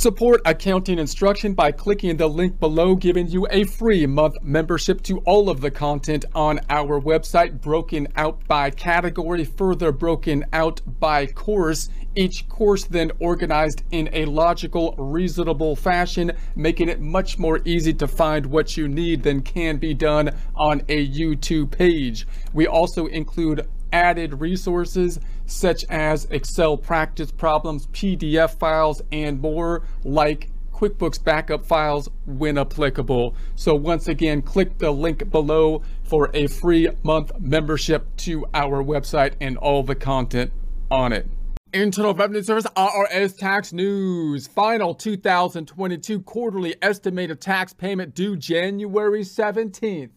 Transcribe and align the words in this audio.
Support 0.00 0.40
accounting 0.46 0.98
instruction 0.98 1.52
by 1.52 1.72
clicking 1.72 2.16
the 2.16 2.26
link 2.26 2.58
below, 2.58 2.94
giving 2.94 3.28
you 3.28 3.46
a 3.50 3.64
free 3.64 4.06
month 4.06 4.36
membership 4.40 5.02
to 5.02 5.18
all 5.26 5.50
of 5.50 5.60
the 5.60 5.70
content 5.70 6.24
on 6.34 6.58
our 6.70 6.98
website, 6.98 7.60
broken 7.60 8.08
out 8.16 8.48
by 8.48 8.70
category, 8.70 9.44
further 9.44 9.92
broken 9.92 10.46
out 10.54 10.80
by 11.00 11.26
course. 11.26 11.90
Each 12.14 12.48
course 12.48 12.86
then 12.86 13.12
organized 13.18 13.82
in 13.90 14.08
a 14.14 14.24
logical, 14.24 14.94
reasonable 14.96 15.76
fashion, 15.76 16.32
making 16.56 16.88
it 16.88 17.02
much 17.02 17.38
more 17.38 17.60
easy 17.66 17.92
to 17.92 18.08
find 18.08 18.46
what 18.46 18.78
you 18.78 18.88
need 18.88 19.22
than 19.22 19.42
can 19.42 19.76
be 19.76 19.92
done 19.92 20.30
on 20.56 20.80
a 20.88 21.06
YouTube 21.08 21.72
page. 21.72 22.26
We 22.54 22.66
also 22.66 23.04
include 23.04 23.68
added 23.92 24.40
resources 24.40 25.20
such 25.46 25.84
as 25.88 26.26
Excel 26.26 26.76
practice 26.76 27.30
problems, 27.30 27.86
PDF 27.88 28.58
files, 28.58 29.02
and 29.10 29.40
more 29.40 29.82
like 30.04 30.50
QuickBooks 30.72 31.22
backup 31.22 31.66
files 31.66 32.08
when 32.24 32.56
applicable. 32.56 33.34
So 33.54 33.74
once 33.74 34.08
again, 34.08 34.40
click 34.40 34.78
the 34.78 34.90
link 34.90 35.30
below 35.30 35.82
for 36.04 36.30
a 36.32 36.46
free 36.46 36.88
month 37.02 37.32
membership 37.38 38.16
to 38.18 38.46
our 38.54 38.82
website 38.82 39.34
and 39.40 39.58
all 39.58 39.82
the 39.82 39.94
content 39.94 40.52
on 40.90 41.12
it. 41.12 41.28
Internal 41.72 42.14
Revenue 42.14 42.42
Service 42.42 42.66
IRS 42.76 43.36
tax 43.36 43.72
news. 43.72 44.48
Final 44.48 44.94
2022 44.94 46.20
quarterly 46.22 46.74
estimated 46.82 47.40
tax 47.40 47.72
payment 47.72 48.14
due 48.14 48.34
January 48.34 49.20
17th. 49.20 50.10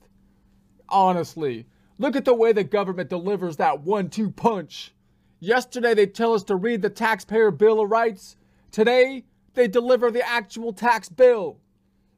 Honestly, 0.90 1.68
Look 2.04 2.18
at 2.18 2.26
the 2.26 2.34
way 2.34 2.52
the 2.52 2.66
government 2.66 3.10
delivers 3.10 3.56
that 3.56 3.80
one 3.80 4.10
two 4.10 4.30
punch. 4.30 4.94
Yesterday, 5.40 5.94
they 5.94 6.06
tell 6.06 6.34
us 6.34 6.44
to 6.44 6.58
read 6.58 6.82
the 6.82 6.90
Taxpayer 6.90 7.50
Bill 7.50 7.80
of 7.80 7.90
Rights. 7.90 8.36
Today, 8.74 9.24
they 9.54 9.70
deliver 9.70 10.12
the 10.12 10.28
actual 10.28 10.74
tax 10.74 11.08
bill. 11.08 11.62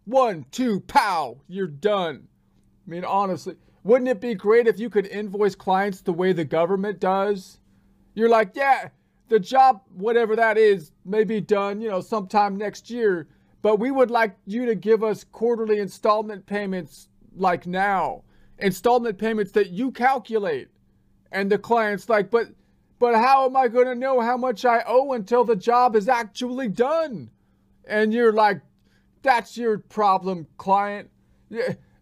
One, 0.06 0.48
two, 0.50 0.80
pow, 0.80 1.38
you're 1.48 1.68
done. 1.68 2.28
I 2.88 2.90
mean, 2.90 3.06
honestly, 3.06 3.58
wouldn't 3.84 4.10
it 4.10 4.20
be 4.20 4.34
great 4.34 4.66
if 4.66 4.80
you 4.80 4.90
could 4.90 5.06
invoice 5.06 5.54
clients 5.54 6.02
the 6.02 6.14
way 6.14 6.34
the 6.34 6.46
government 6.46 7.00
does? 7.00 7.60
You're 8.16 8.28
like, 8.28 8.56
yeah, 8.56 8.90
the 9.30 9.40
job, 9.40 9.84
whatever 9.94 10.36
that 10.36 10.58
is, 10.58 10.94
may 11.06 11.26
be 11.26 11.42
done, 11.42 11.80
you 11.80 11.90
know, 11.90 12.02
sometime 12.02 12.58
next 12.58 12.90
year, 12.90 13.28
but 13.62 13.80
we 13.80 13.92
would 13.92 14.10
like 14.10 14.36
you 14.48 14.66
to 14.66 14.74
give 14.74 15.04
us 15.04 15.24
quarterly 15.24 15.78
installment 15.78 16.48
payments 16.48 17.08
like 17.36 17.68
now 17.68 18.24
installment 18.60 19.18
payments 19.18 19.52
that 19.54 19.70
you 19.70 19.92
calculate. 19.92 20.70
And 21.32 21.52
the 21.52 21.58
client's 21.58 22.10
like, 22.10 22.32
but 22.32 22.48
but 22.98 23.16
how 23.16 23.46
am 23.46 23.58
I 23.58 23.68
going 23.68 23.88
to 23.88 23.96
know 23.96 24.22
how 24.22 24.38
much 24.38 24.64
I 24.64 24.84
owe 24.88 25.14
until 25.14 25.44
the 25.44 25.56
job 25.56 25.96
is 25.96 26.08
actually 26.08 26.70
done? 26.70 27.30
And 27.86 28.14
you're 28.14 28.32
like, 28.32 28.62
that's 29.22 29.58
your 29.58 29.80
problem, 29.80 30.48
client. 30.58 31.10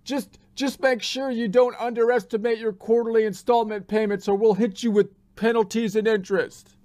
Just 0.04 0.40
just 0.56 0.82
make 0.82 1.02
sure 1.02 1.32
you 1.32 1.48
don't 1.48 1.76
underestimate 1.80 2.60
your 2.60 2.74
quarterly 2.74 3.26
installment 3.26 3.88
payments 3.88 4.28
or 4.28 4.36
we'll 4.36 4.54
hit 4.54 4.84
you 4.84 4.92
with 4.92 5.08
penalties 5.36 5.96
and 5.96 6.08
interest. 6.08 6.76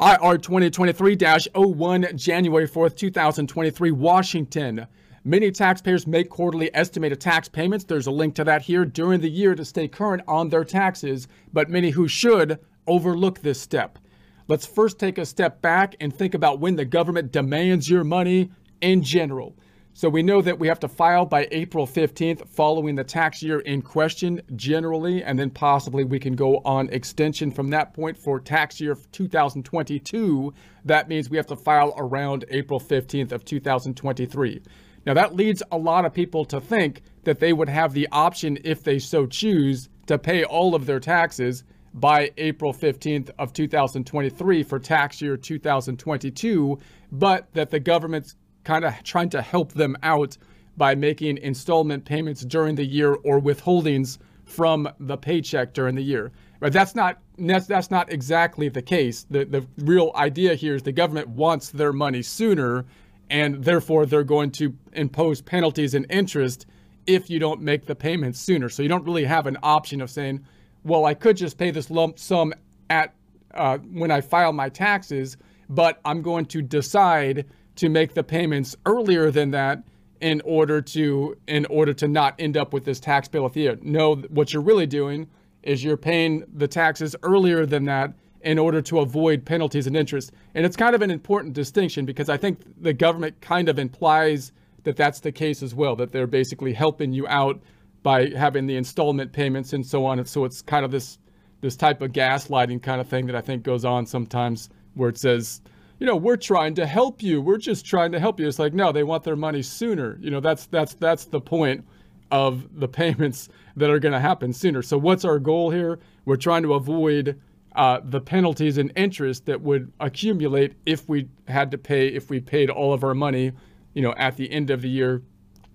IR 0.00 0.38
2023-01 0.38 2.14
January 2.16 2.68
4th, 2.68 2.96
2023 2.96 3.90
Washington. 3.90 4.86
Many 5.24 5.52
taxpayers 5.52 6.04
make 6.04 6.30
quarterly 6.30 6.74
estimated 6.74 7.20
tax 7.20 7.48
payments. 7.48 7.84
There's 7.84 8.08
a 8.08 8.10
link 8.10 8.34
to 8.34 8.44
that 8.44 8.62
here 8.62 8.84
during 8.84 9.20
the 9.20 9.30
year 9.30 9.54
to 9.54 9.64
stay 9.64 9.86
current 9.86 10.22
on 10.26 10.48
their 10.48 10.64
taxes, 10.64 11.28
but 11.52 11.70
many 11.70 11.90
who 11.90 12.08
should 12.08 12.58
overlook 12.88 13.38
this 13.38 13.60
step. 13.60 14.00
Let's 14.48 14.66
first 14.66 14.98
take 14.98 15.18
a 15.18 15.24
step 15.24 15.62
back 15.62 15.94
and 16.00 16.12
think 16.12 16.34
about 16.34 16.58
when 16.58 16.74
the 16.74 16.84
government 16.84 17.30
demands 17.30 17.88
your 17.88 18.02
money 18.02 18.50
in 18.80 19.04
general. 19.04 19.56
So 19.94 20.08
we 20.08 20.24
know 20.24 20.42
that 20.42 20.58
we 20.58 20.66
have 20.66 20.80
to 20.80 20.88
file 20.88 21.26
by 21.26 21.46
April 21.52 21.86
15th 21.86 22.48
following 22.48 22.96
the 22.96 23.04
tax 23.04 23.44
year 23.44 23.60
in 23.60 23.80
question 23.80 24.42
generally, 24.56 25.22
and 25.22 25.38
then 25.38 25.50
possibly 25.50 26.02
we 26.02 26.18
can 26.18 26.34
go 26.34 26.62
on 26.64 26.88
extension 26.88 27.52
from 27.52 27.70
that 27.70 27.94
point 27.94 28.16
for 28.16 28.40
tax 28.40 28.80
year 28.80 28.96
2022. 29.12 30.52
That 30.84 31.08
means 31.08 31.30
we 31.30 31.36
have 31.36 31.46
to 31.46 31.56
file 31.56 31.94
around 31.96 32.44
April 32.50 32.80
15th 32.80 33.30
of 33.30 33.44
2023. 33.44 34.62
Now, 35.04 35.14
that 35.14 35.34
leads 35.34 35.62
a 35.72 35.78
lot 35.78 36.04
of 36.04 36.14
people 36.14 36.44
to 36.46 36.60
think 36.60 37.02
that 37.24 37.40
they 37.40 37.52
would 37.52 37.68
have 37.68 37.92
the 37.92 38.08
option, 38.12 38.58
if 38.64 38.84
they 38.84 38.98
so 38.98 39.26
choose, 39.26 39.88
to 40.06 40.18
pay 40.18 40.44
all 40.44 40.74
of 40.74 40.86
their 40.86 41.00
taxes 41.00 41.64
by 41.94 42.30
April 42.38 42.72
15th 42.72 43.30
of 43.38 43.52
2023 43.52 44.62
for 44.62 44.78
tax 44.78 45.20
year 45.20 45.36
2022, 45.36 46.78
but 47.10 47.52
that 47.52 47.70
the 47.70 47.80
government's 47.80 48.36
kind 48.64 48.84
of 48.84 48.94
trying 49.02 49.28
to 49.30 49.42
help 49.42 49.72
them 49.72 49.96
out 50.02 50.36
by 50.76 50.94
making 50.94 51.38
installment 51.38 52.04
payments 52.04 52.42
during 52.42 52.74
the 52.74 52.84
year 52.84 53.14
or 53.24 53.40
withholdings 53.40 54.18
from 54.44 54.88
the 55.00 55.16
paycheck 55.16 55.74
during 55.74 55.94
the 55.94 56.02
year. 56.02 56.32
But 56.60 56.72
that's 56.72 56.94
not 56.94 57.18
that's, 57.38 57.66
that's 57.66 57.90
not 57.90 58.12
exactly 58.12 58.68
the 58.68 58.82
case. 58.82 59.26
The 59.30 59.44
the 59.44 59.66
real 59.78 60.12
idea 60.14 60.54
here 60.54 60.74
is 60.74 60.82
the 60.82 60.92
government 60.92 61.28
wants 61.28 61.70
their 61.70 61.92
money 61.92 62.22
sooner 62.22 62.84
and 63.32 63.64
therefore 63.64 64.04
they're 64.04 64.22
going 64.22 64.50
to 64.50 64.76
impose 64.92 65.40
penalties 65.40 65.94
and 65.94 66.06
interest 66.10 66.66
if 67.06 67.30
you 67.30 67.38
don't 67.38 67.62
make 67.62 67.86
the 67.86 67.94
payments 67.94 68.38
sooner. 68.38 68.68
So 68.68 68.82
you 68.82 68.90
don't 68.90 69.04
really 69.04 69.24
have 69.24 69.46
an 69.46 69.56
option 69.62 70.02
of 70.02 70.10
saying, 70.10 70.44
well, 70.84 71.06
I 71.06 71.14
could 71.14 71.38
just 71.38 71.56
pay 71.56 71.70
this 71.70 71.90
lump 71.90 72.18
sum 72.18 72.52
at 72.90 73.14
uh, 73.54 73.78
when 73.78 74.10
I 74.10 74.20
file 74.20 74.52
my 74.52 74.68
taxes, 74.68 75.38
but 75.70 75.98
I'm 76.04 76.20
going 76.20 76.44
to 76.46 76.60
decide 76.60 77.46
to 77.76 77.88
make 77.88 78.12
the 78.12 78.22
payments 78.22 78.76
earlier 78.84 79.30
than 79.30 79.50
that 79.52 79.82
in 80.20 80.42
order 80.44 80.82
to 80.82 81.36
in 81.48 81.64
order 81.66 81.94
to 81.94 82.08
not 82.08 82.34
end 82.38 82.58
up 82.58 82.74
with 82.74 82.84
this 82.84 83.00
tax 83.00 83.28
bill 83.28 83.46
at 83.46 83.54
the 83.54 83.68
end. 83.68 83.82
No, 83.82 84.16
what 84.16 84.52
you're 84.52 84.62
really 84.62 84.86
doing 84.86 85.26
is 85.62 85.82
you're 85.82 85.96
paying 85.96 86.44
the 86.52 86.68
taxes 86.68 87.16
earlier 87.22 87.64
than 87.64 87.86
that 87.86 88.12
in 88.44 88.58
order 88.58 88.82
to 88.82 89.00
avoid 89.00 89.44
penalties 89.44 89.86
and 89.86 89.96
interest. 89.96 90.32
And 90.54 90.66
it's 90.66 90.76
kind 90.76 90.94
of 90.94 91.02
an 91.02 91.10
important 91.10 91.54
distinction 91.54 92.04
because 92.04 92.28
I 92.28 92.36
think 92.36 92.60
the 92.80 92.92
government 92.92 93.40
kind 93.40 93.68
of 93.68 93.78
implies 93.78 94.52
that 94.84 94.96
that's 94.96 95.20
the 95.20 95.32
case 95.32 95.62
as 95.62 95.74
well, 95.74 95.94
that 95.96 96.12
they're 96.12 96.26
basically 96.26 96.72
helping 96.72 97.12
you 97.12 97.26
out 97.28 97.60
by 98.02 98.30
having 98.30 98.66
the 98.66 98.76
installment 98.76 99.32
payments 99.32 99.72
and 99.72 99.86
so 99.86 100.04
on. 100.04 100.18
And 100.18 100.28
so 100.28 100.44
it's 100.44 100.62
kind 100.62 100.84
of 100.84 100.90
this 100.90 101.18
this 101.60 101.76
type 101.76 102.02
of 102.02 102.10
gaslighting 102.10 102.82
kind 102.82 103.00
of 103.00 103.06
thing 103.06 103.26
that 103.26 103.36
I 103.36 103.40
think 103.40 103.62
goes 103.62 103.84
on 103.84 104.04
sometimes 104.04 104.68
where 104.94 105.08
it 105.08 105.16
says, 105.16 105.60
you 106.00 106.06
know, 106.06 106.16
we're 106.16 106.36
trying 106.36 106.74
to 106.74 106.86
help 106.86 107.22
you. 107.22 107.40
We're 107.40 107.58
just 107.58 107.86
trying 107.86 108.10
to 108.10 108.18
help 108.18 108.40
you. 108.40 108.48
It's 108.48 108.58
like, 108.58 108.74
no, 108.74 108.90
they 108.90 109.04
want 109.04 109.22
their 109.22 109.36
money 109.36 109.62
sooner. 109.62 110.18
You 110.20 110.30
know, 110.30 110.40
that's 110.40 110.66
that's 110.66 110.94
that's 110.94 111.26
the 111.26 111.40
point 111.40 111.84
of 112.32 112.80
the 112.80 112.88
payments 112.88 113.48
that 113.76 113.90
are 113.90 114.00
going 114.00 114.12
to 114.12 114.18
happen 114.18 114.52
sooner. 114.52 114.82
So 114.82 114.98
what's 114.98 115.24
our 115.24 115.38
goal 115.38 115.70
here? 115.70 116.00
We're 116.24 116.36
trying 116.36 116.62
to 116.64 116.74
avoid 116.74 117.40
uh, 117.74 118.00
the 118.04 118.20
penalties 118.20 118.78
and 118.78 118.92
interest 118.96 119.46
that 119.46 119.60
would 119.60 119.92
accumulate 120.00 120.74
if 120.86 121.08
we 121.08 121.28
had 121.48 121.70
to 121.70 121.78
pay, 121.78 122.08
if 122.08 122.30
we 122.30 122.40
paid 122.40 122.70
all 122.70 122.92
of 122.92 123.02
our 123.02 123.14
money, 123.14 123.52
you 123.94 124.02
know, 124.02 124.14
at 124.16 124.36
the 124.36 124.50
end 124.50 124.70
of 124.70 124.82
the 124.82 124.88
year 124.88 125.22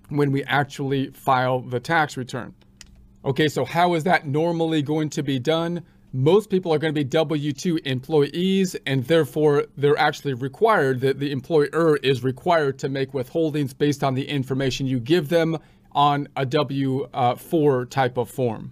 when 0.09 0.31
we 0.31 0.43
actually 0.43 1.09
file 1.11 1.59
the 1.59 1.79
tax 1.79 2.17
return. 2.17 2.53
Okay, 3.25 3.47
so 3.47 3.65
how 3.65 3.93
is 3.93 4.03
that 4.05 4.25
normally 4.25 4.81
going 4.81 5.09
to 5.09 5.23
be 5.23 5.39
done? 5.39 5.83
Most 6.13 6.49
people 6.49 6.73
are 6.73 6.77
going 6.77 6.93
to 6.93 6.99
be 6.99 7.03
W-2 7.03 7.85
employees, 7.85 8.75
and 8.85 9.03
therefore 9.05 9.65
they're 9.75 9.97
actually 9.97 10.33
required, 10.33 11.01
that 11.01 11.19
the 11.19 11.31
employer 11.31 11.97
is 11.97 12.23
required 12.23 12.79
to 12.79 12.89
make 12.89 13.11
withholdings 13.11 13.77
based 13.77 14.03
on 14.03 14.13
the 14.13 14.27
information 14.27 14.87
you 14.87 14.99
give 14.99 15.27
them 15.27 15.57
on 15.91 16.27
a 16.37 16.45
W-4 16.45 17.81
uh, 17.81 17.85
type 17.89 18.17
of 18.17 18.29
form. 18.29 18.71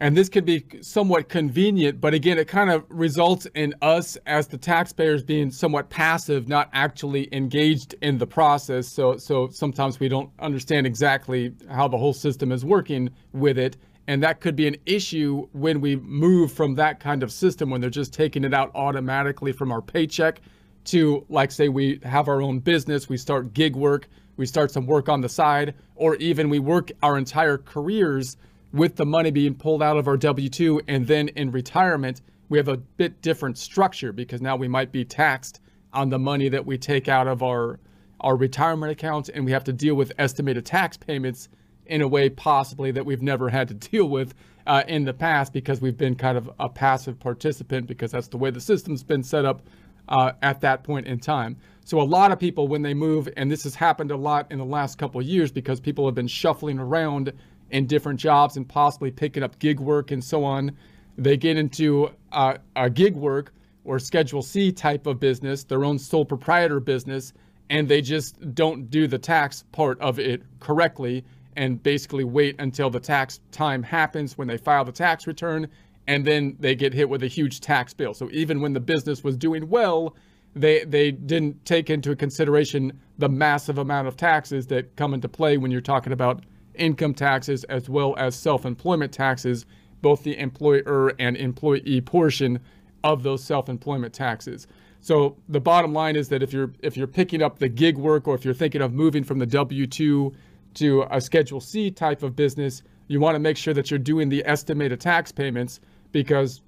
And 0.00 0.16
this 0.16 0.30
could 0.30 0.46
be 0.46 0.64
somewhat 0.80 1.28
convenient, 1.28 2.00
but 2.00 2.14
again, 2.14 2.38
it 2.38 2.48
kind 2.48 2.70
of 2.70 2.84
results 2.88 3.46
in 3.54 3.74
us 3.82 4.16
as 4.24 4.46
the 4.46 4.56
taxpayers 4.56 5.22
being 5.22 5.50
somewhat 5.50 5.90
passive, 5.90 6.48
not 6.48 6.70
actually 6.72 7.28
engaged 7.32 7.94
in 8.00 8.16
the 8.16 8.26
process. 8.26 8.88
So, 8.88 9.18
so 9.18 9.48
sometimes 9.48 10.00
we 10.00 10.08
don't 10.08 10.30
understand 10.38 10.86
exactly 10.86 11.52
how 11.68 11.86
the 11.86 11.98
whole 11.98 12.14
system 12.14 12.50
is 12.50 12.64
working 12.64 13.10
with 13.34 13.58
it. 13.58 13.76
And 14.06 14.22
that 14.22 14.40
could 14.40 14.56
be 14.56 14.66
an 14.66 14.76
issue 14.86 15.46
when 15.52 15.82
we 15.82 15.96
move 15.96 16.50
from 16.50 16.76
that 16.76 16.98
kind 16.98 17.22
of 17.22 17.30
system, 17.30 17.68
when 17.68 17.82
they're 17.82 17.90
just 17.90 18.14
taking 18.14 18.42
it 18.42 18.54
out 18.54 18.70
automatically 18.74 19.52
from 19.52 19.70
our 19.70 19.82
paycheck 19.82 20.40
to, 20.86 21.26
like, 21.28 21.52
say, 21.52 21.68
we 21.68 22.00
have 22.04 22.26
our 22.26 22.40
own 22.40 22.58
business, 22.58 23.10
we 23.10 23.18
start 23.18 23.52
gig 23.52 23.76
work, 23.76 24.08
we 24.38 24.46
start 24.46 24.70
some 24.70 24.86
work 24.86 25.10
on 25.10 25.20
the 25.20 25.28
side, 25.28 25.74
or 25.94 26.16
even 26.16 26.48
we 26.48 26.58
work 26.58 26.90
our 27.02 27.18
entire 27.18 27.58
careers 27.58 28.38
with 28.72 28.96
the 28.96 29.06
money 29.06 29.30
being 29.30 29.54
pulled 29.54 29.82
out 29.82 29.96
of 29.96 30.06
our 30.06 30.16
W 30.16 30.48
2 30.48 30.82
and 30.86 31.06
then 31.06 31.28
in 31.28 31.50
retirement, 31.50 32.20
we 32.48 32.58
have 32.58 32.68
a 32.68 32.76
bit 32.76 33.22
different 33.22 33.58
structure 33.58 34.12
because 34.12 34.40
now 34.40 34.56
we 34.56 34.68
might 34.68 34.92
be 34.92 35.04
taxed 35.04 35.60
on 35.92 36.10
the 36.10 36.18
money 36.18 36.48
that 36.48 36.66
we 36.66 36.78
take 36.78 37.08
out 37.08 37.26
of 37.26 37.42
our 37.42 37.78
our 38.20 38.36
retirement 38.36 38.92
accounts 38.92 39.30
and 39.30 39.46
we 39.46 39.52
have 39.52 39.64
to 39.64 39.72
deal 39.72 39.94
with 39.94 40.12
estimated 40.18 40.66
tax 40.66 40.96
payments 40.98 41.48
in 41.86 42.02
a 42.02 42.08
way 42.08 42.28
possibly 42.28 42.90
that 42.90 43.06
we've 43.06 43.22
never 43.22 43.48
had 43.48 43.66
to 43.68 43.74
deal 43.74 44.08
with 44.08 44.34
uh, 44.66 44.82
in 44.86 45.04
the 45.04 45.14
past 45.14 45.52
because 45.52 45.80
we've 45.80 45.96
been 45.96 46.14
kind 46.14 46.36
of 46.36 46.50
a 46.60 46.68
passive 46.68 47.18
participant 47.18 47.86
because 47.86 48.10
that's 48.10 48.28
the 48.28 48.36
way 48.36 48.50
the 48.50 48.60
system's 48.60 49.02
been 49.02 49.22
set 49.22 49.46
up 49.46 49.62
uh, 50.08 50.32
at 50.42 50.60
that 50.60 50.84
point 50.84 51.06
in 51.06 51.18
time. 51.18 51.56
So 51.84 52.00
a 52.00 52.04
lot 52.04 52.30
of 52.30 52.38
people, 52.38 52.68
when 52.68 52.82
they 52.82 52.94
move, 52.94 53.28
and 53.36 53.50
this 53.50 53.64
has 53.64 53.74
happened 53.74 54.10
a 54.10 54.16
lot 54.16 54.46
in 54.50 54.58
the 54.58 54.64
last 54.64 54.98
couple 54.98 55.20
years 55.22 55.50
because 55.50 55.80
people 55.80 56.06
have 56.06 56.14
been 56.14 56.28
shuffling 56.28 56.78
around 56.78 57.32
in 57.70 57.86
different 57.86 58.18
jobs 58.18 58.56
and 58.56 58.68
possibly 58.68 59.10
picking 59.10 59.42
up 59.42 59.58
gig 59.58 59.80
work 59.80 60.10
and 60.10 60.22
so 60.22 60.44
on. 60.44 60.76
They 61.16 61.36
get 61.36 61.56
into 61.56 62.10
uh, 62.32 62.58
a 62.76 62.90
gig 62.90 63.14
work 63.14 63.52
or 63.84 63.98
Schedule 63.98 64.42
C 64.42 64.72
type 64.72 65.06
of 65.06 65.20
business, 65.20 65.64
their 65.64 65.84
own 65.84 65.98
sole 65.98 66.24
proprietor 66.24 66.80
business, 66.80 67.32
and 67.70 67.88
they 67.88 68.00
just 68.00 68.54
don't 68.54 68.90
do 68.90 69.06
the 69.06 69.18
tax 69.18 69.64
part 69.72 70.00
of 70.00 70.18
it 70.18 70.42
correctly 70.58 71.24
and 71.56 71.82
basically 71.82 72.24
wait 72.24 72.56
until 72.58 72.90
the 72.90 73.00
tax 73.00 73.40
time 73.52 73.82
happens 73.82 74.36
when 74.38 74.48
they 74.48 74.56
file 74.56 74.84
the 74.84 74.92
tax 74.92 75.26
return 75.26 75.68
and 76.06 76.24
then 76.24 76.56
they 76.58 76.74
get 76.74 76.92
hit 76.92 77.08
with 77.08 77.22
a 77.22 77.28
huge 77.28 77.60
tax 77.60 77.94
bill. 77.94 78.14
So 78.14 78.28
even 78.32 78.60
when 78.60 78.72
the 78.72 78.80
business 78.80 79.22
was 79.22 79.36
doing 79.36 79.68
well, 79.68 80.16
they 80.56 80.84
they 80.84 81.12
didn't 81.12 81.64
take 81.64 81.90
into 81.90 82.16
consideration 82.16 82.98
the 83.18 83.28
massive 83.28 83.78
amount 83.78 84.08
of 84.08 84.16
taxes 84.16 84.66
that 84.68 84.96
come 84.96 85.14
into 85.14 85.28
play 85.28 85.56
when 85.56 85.70
you're 85.70 85.80
talking 85.80 86.12
about 86.12 86.44
income 86.80 87.14
taxes 87.14 87.64
as 87.64 87.88
well 87.88 88.14
as 88.16 88.34
self-employment 88.34 89.12
taxes, 89.12 89.66
both 90.02 90.24
the 90.24 90.38
employer 90.38 91.12
and 91.18 91.36
employee 91.36 92.00
portion 92.00 92.58
of 93.04 93.22
those 93.22 93.44
self-employment 93.44 94.14
taxes. 94.14 94.66
So 95.00 95.36
the 95.48 95.60
bottom 95.60 95.92
line 95.92 96.16
is 96.16 96.28
that 96.28 96.42
if 96.42 96.52
you're 96.52 96.72
if 96.80 96.96
you're 96.96 97.06
picking 97.06 97.42
up 97.42 97.58
the 97.58 97.68
gig 97.68 97.96
work 97.96 98.28
or 98.28 98.34
if 98.34 98.44
you're 98.44 98.54
thinking 98.54 98.82
of 98.82 98.92
moving 98.92 99.24
from 99.24 99.38
the 99.38 99.46
W2 99.46 100.34
to 100.74 101.06
a 101.10 101.20
Schedule 101.20 101.60
C 101.60 101.90
type 101.90 102.22
of 102.22 102.36
business, 102.36 102.82
you 103.08 103.20
want 103.20 103.34
to 103.34 103.38
make 103.38 103.56
sure 103.56 103.74
that 103.74 103.90
you're 103.90 103.98
doing 103.98 104.28
the 104.28 104.44
estimated 104.46 105.00
tax 105.00 105.32
payments 105.32 105.80
because 106.12 106.60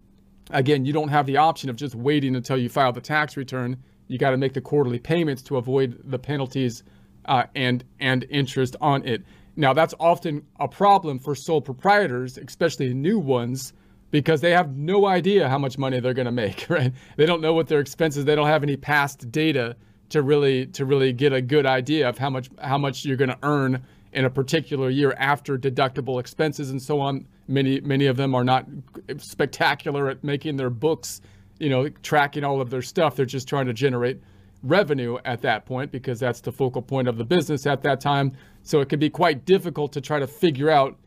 again, 0.50 0.84
you 0.84 0.92
don't 0.92 1.08
have 1.08 1.26
the 1.26 1.36
option 1.36 1.68
of 1.68 1.76
just 1.76 1.94
waiting 1.94 2.34
until 2.34 2.56
you 2.56 2.68
file 2.68 2.92
the 2.92 3.00
tax 3.00 3.36
return. 3.36 3.76
You 4.08 4.18
got 4.18 4.30
to 4.30 4.36
make 4.36 4.54
the 4.54 4.60
quarterly 4.60 4.98
payments 4.98 5.42
to 5.42 5.56
avoid 5.56 6.00
the 6.04 6.18
penalties 6.18 6.82
uh, 7.26 7.44
and 7.54 7.84
and 8.00 8.24
interest 8.30 8.76
on 8.80 9.04
it. 9.06 9.22
Now 9.56 9.72
that's 9.72 9.94
often 10.00 10.46
a 10.58 10.68
problem 10.68 11.18
for 11.18 11.34
sole 11.34 11.60
proprietors, 11.60 12.38
especially 12.38 12.94
new 12.94 13.18
ones, 13.18 13.72
because 14.10 14.40
they 14.40 14.50
have 14.52 14.76
no 14.76 15.06
idea 15.06 15.48
how 15.48 15.58
much 15.58 15.78
money 15.78 16.00
they're 16.00 16.14
going 16.14 16.26
to 16.26 16.32
make. 16.32 16.66
Right? 16.70 16.92
They 17.16 17.26
don't 17.26 17.40
know 17.40 17.52
what 17.52 17.68
their 17.68 17.80
expenses. 17.80 18.24
They 18.24 18.34
don't 18.34 18.46
have 18.46 18.62
any 18.62 18.76
past 18.76 19.30
data 19.30 19.76
to 20.10 20.22
really 20.22 20.66
to 20.66 20.84
really 20.84 21.12
get 21.12 21.32
a 21.32 21.42
good 21.42 21.66
idea 21.66 22.08
of 22.08 22.18
how 22.18 22.30
much 22.30 22.50
how 22.60 22.78
much 22.78 23.04
you're 23.04 23.16
going 23.16 23.30
to 23.30 23.38
earn 23.42 23.82
in 24.12 24.24
a 24.24 24.30
particular 24.30 24.90
year 24.90 25.14
after 25.18 25.58
deductible 25.58 26.20
expenses 26.20 26.70
and 26.70 26.80
so 26.80 27.00
on. 27.00 27.26
Many 27.48 27.80
many 27.80 28.06
of 28.06 28.16
them 28.16 28.34
are 28.34 28.44
not 28.44 28.66
spectacular 29.18 30.08
at 30.08 30.22
making 30.22 30.56
their 30.56 30.70
books, 30.70 31.20
you 31.58 31.68
know, 31.68 31.88
tracking 32.02 32.44
all 32.44 32.60
of 32.60 32.70
their 32.70 32.82
stuff. 32.82 33.16
They're 33.16 33.26
just 33.26 33.48
trying 33.48 33.66
to 33.66 33.72
generate 33.72 34.20
revenue 34.62 35.18
at 35.24 35.42
that 35.42 35.66
point 35.66 35.90
because 35.90 36.20
that's 36.20 36.40
the 36.40 36.52
focal 36.52 36.82
point 36.82 37.08
of 37.08 37.16
the 37.16 37.24
business 37.24 37.66
at 37.66 37.82
that 37.82 38.00
time. 38.00 38.32
So 38.62 38.80
it 38.80 38.88
can 38.88 38.98
be 38.98 39.10
quite 39.10 39.44
difficult 39.44 39.92
to 39.92 40.00
try 40.00 40.18
to 40.18 40.26
figure 40.26 40.70
out 40.70 40.98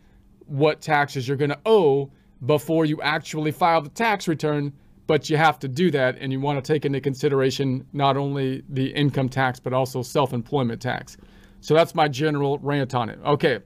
what 0.46 0.81
taxes 0.81 1.28
you're 1.28 1.38
going 1.38 1.52
to 1.52 1.60
owe 1.66 2.12
before 2.46 2.86
you 2.86 3.02
actually 3.02 3.52
file 3.52 3.81
the 3.81 3.90
tax 3.90 4.28
return 4.28 4.74
but 5.07 5.30
you 5.30 5.38
have 5.38 5.60
to 5.60 5.68
do 5.68 5.92
that 5.92 6.18
and 6.19 6.31
you 6.31 6.40
want 6.40 6.63
to 6.63 6.74
take 6.74 6.86
into 6.86 7.00
consideration 7.00 7.86
not 7.94 8.18
only 8.18 8.63
the 8.69 8.88
income 8.88 9.30
tax 9.30 9.60
but 9.60 9.74
also 9.74 10.02
self-employment 10.02 10.81
tax. 10.81 11.18
So 11.62 11.74
that's 11.74 11.96
my 11.96 12.07
general 12.07 12.57
rant 12.60 12.96
on 12.96 13.10
it. 13.10 13.19
Okay. 13.25 13.60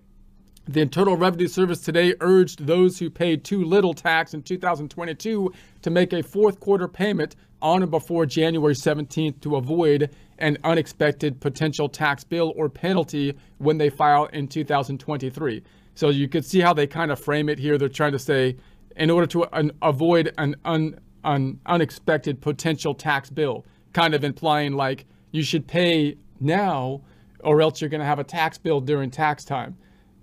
The 0.69 0.81
Internal 0.81 1.18
Revenue 1.18 1.48
Service 1.48 1.81
today 1.81 2.13
urged 2.21 2.68
those 2.68 3.00
who 3.00 3.10
paid 3.10 3.44
too 3.44 3.63
little 3.63 3.95
tax 3.95 4.36
in 4.36 4.44
2022 4.44 5.51
to 5.81 5.89
make 5.89 6.13
a 6.13 6.21
fourth 6.21 6.60
quarter 6.60 6.88
payment 6.88 7.36
on 7.60 7.81
or 7.81 7.88
before 7.88 8.27
January 8.27 8.75
17th 8.75 9.42
to 9.42 9.56
avoid 9.56 10.12
an 10.38 10.60
unexpected 10.63 11.42
potential 11.42 11.89
tax 11.89 12.24
bill 12.24 12.54
or 12.56 12.69
penalty 12.69 13.33
when 13.57 13.80
they 13.80 13.89
file 13.89 14.25
in 14.25 14.48
2023. 14.48 15.63
So 15.95 16.10
you 16.10 16.30
could 16.30 16.45
see 16.45 16.60
how 16.60 16.75
they 16.75 16.86
kind 16.86 17.10
of 17.10 17.19
frame 17.19 17.50
it 17.50 17.57
here. 17.57 17.80
They're 17.80 17.89
trying 17.89 18.12
to 18.12 18.19
say, 18.19 18.56
in 18.95 19.10
order 19.10 19.25
to 19.25 19.51
un- 19.51 19.71
avoid 19.81 20.31
an, 20.38 20.56
un- 20.66 21.00
an 21.24 21.60
unexpected 21.66 22.42
potential 22.42 22.94
tax 22.94 23.31
bill, 23.31 23.66
kind 23.94 24.13
of 24.13 24.24
implying 24.24 24.74
like 24.74 25.07
you 25.31 25.42
should 25.42 25.66
pay 25.66 26.18
now 26.39 27.01
or 27.39 27.60
else 27.60 27.81
you're 27.81 27.89
going 27.89 28.01
to 28.01 28.06
have 28.06 28.19
a 28.19 28.24
tax 28.24 28.60
bill 28.60 28.81
during 28.81 29.10
tax 29.10 29.44
time. 29.44 29.75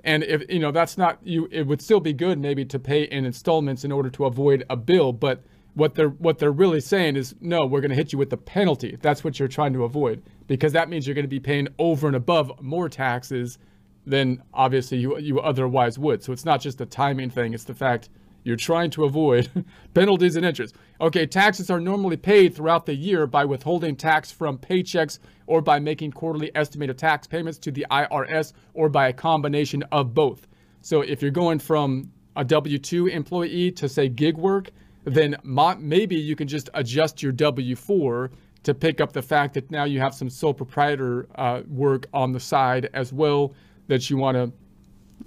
And 0.06 0.22
if 0.22 0.44
you 0.48 0.60
know 0.60 0.70
that's 0.70 0.96
not 0.96 1.18
you, 1.24 1.48
it 1.50 1.66
would 1.66 1.82
still 1.82 1.98
be 2.00 2.12
good 2.12 2.38
maybe 2.38 2.64
to 2.66 2.78
pay 2.78 3.02
in 3.02 3.26
installments 3.26 3.84
in 3.84 3.90
order 3.90 4.08
to 4.10 4.24
avoid 4.24 4.64
a 4.70 4.76
bill. 4.76 5.12
But 5.12 5.42
what 5.74 5.96
they're 5.96 6.10
what 6.10 6.38
they're 6.38 6.52
really 6.52 6.80
saying 6.80 7.16
is 7.16 7.34
no, 7.40 7.66
we're 7.66 7.80
going 7.80 7.90
to 7.90 7.96
hit 7.96 8.12
you 8.12 8.18
with 8.18 8.30
the 8.30 8.36
penalty. 8.36 8.96
That's 9.02 9.24
what 9.24 9.38
you're 9.38 9.48
trying 9.48 9.72
to 9.72 9.82
avoid 9.82 10.22
because 10.46 10.72
that 10.72 10.88
means 10.88 11.06
you're 11.06 11.14
going 11.14 11.24
to 11.24 11.28
be 11.28 11.40
paying 11.40 11.66
over 11.80 12.06
and 12.06 12.14
above 12.14 12.52
more 12.62 12.88
taxes 12.88 13.58
than 14.06 14.40
obviously 14.54 14.98
you 14.98 15.18
you 15.18 15.40
otherwise 15.40 15.98
would. 15.98 16.22
So 16.22 16.32
it's 16.32 16.44
not 16.44 16.60
just 16.60 16.80
a 16.80 16.86
timing 16.86 17.28
thing; 17.28 17.52
it's 17.52 17.64
the 17.64 17.74
fact 17.74 18.08
you're 18.46 18.54
trying 18.54 18.88
to 18.88 19.04
avoid 19.04 19.50
penalties 19.94 20.36
and 20.36 20.46
interest. 20.46 20.76
Okay, 21.00 21.26
taxes 21.26 21.68
are 21.68 21.80
normally 21.80 22.16
paid 22.16 22.54
throughout 22.54 22.86
the 22.86 22.94
year 22.94 23.26
by 23.26 23.44
withholding 23.44 23.96
tax 23.96 24.30
from 24.30 24.56
paychecks 24.56 25.18
or 25.48 25.60
by 25.60 25.80
making 25.80 26.12
quarterly 26.12 26.52
estimated 26.54 26.96
tax 26.96 27.26
payments 27.26 27.58
to 27.58 27.72
the 27.72 27.84
IRS 27.90 28.52
or 28.72 28.88
by 28.88 29.08
a 29.08 29.12
combination 29.12 29.82
of 29.90 30.14
both. 30.14 30.46
So 30.80 31.00
if 31.00 31.22
you're 31.22 31.32
going 31.32 31.58
from 31.58 32.12
a 32.36 32.44
W 32.44 32.78
2 32.78 33.08
employee 33.08 33.72
to 33.72 33.88
say 33.88 34.08
gig 34.08 34.36
work, 34.36 34.70
then 35.02 35.36
maybe 35.42 36.14
you 36.14 36.36
can 36.36 36.46
just 36.46 36.70
adjust 36.74 37.24
your 37.24 37.32
W 37.32 37.74
4 37.74 38.30
to 38.62 38.74
pick 38.74 39.00
up 39.00 39.12
the 39.12 39.22
fact 39.22 39.54
that 39.54 39.72
now 39.72 39.82
you 39.82 39.98
have 39.98 40.14
some 40.14 40.30
sole 40.30 40.54
proprietor 40.54 41.26
uh, 41.34 41.62
work 41.68 42.06
on 42.14 42.30
the 42.30 42.40
side 42.40 42.90
as 42.94 43.12
well 43.12 43.54
that 43.88 44.08
you 44.08 44.16
want 44.16 44.36
to 44.36 44.52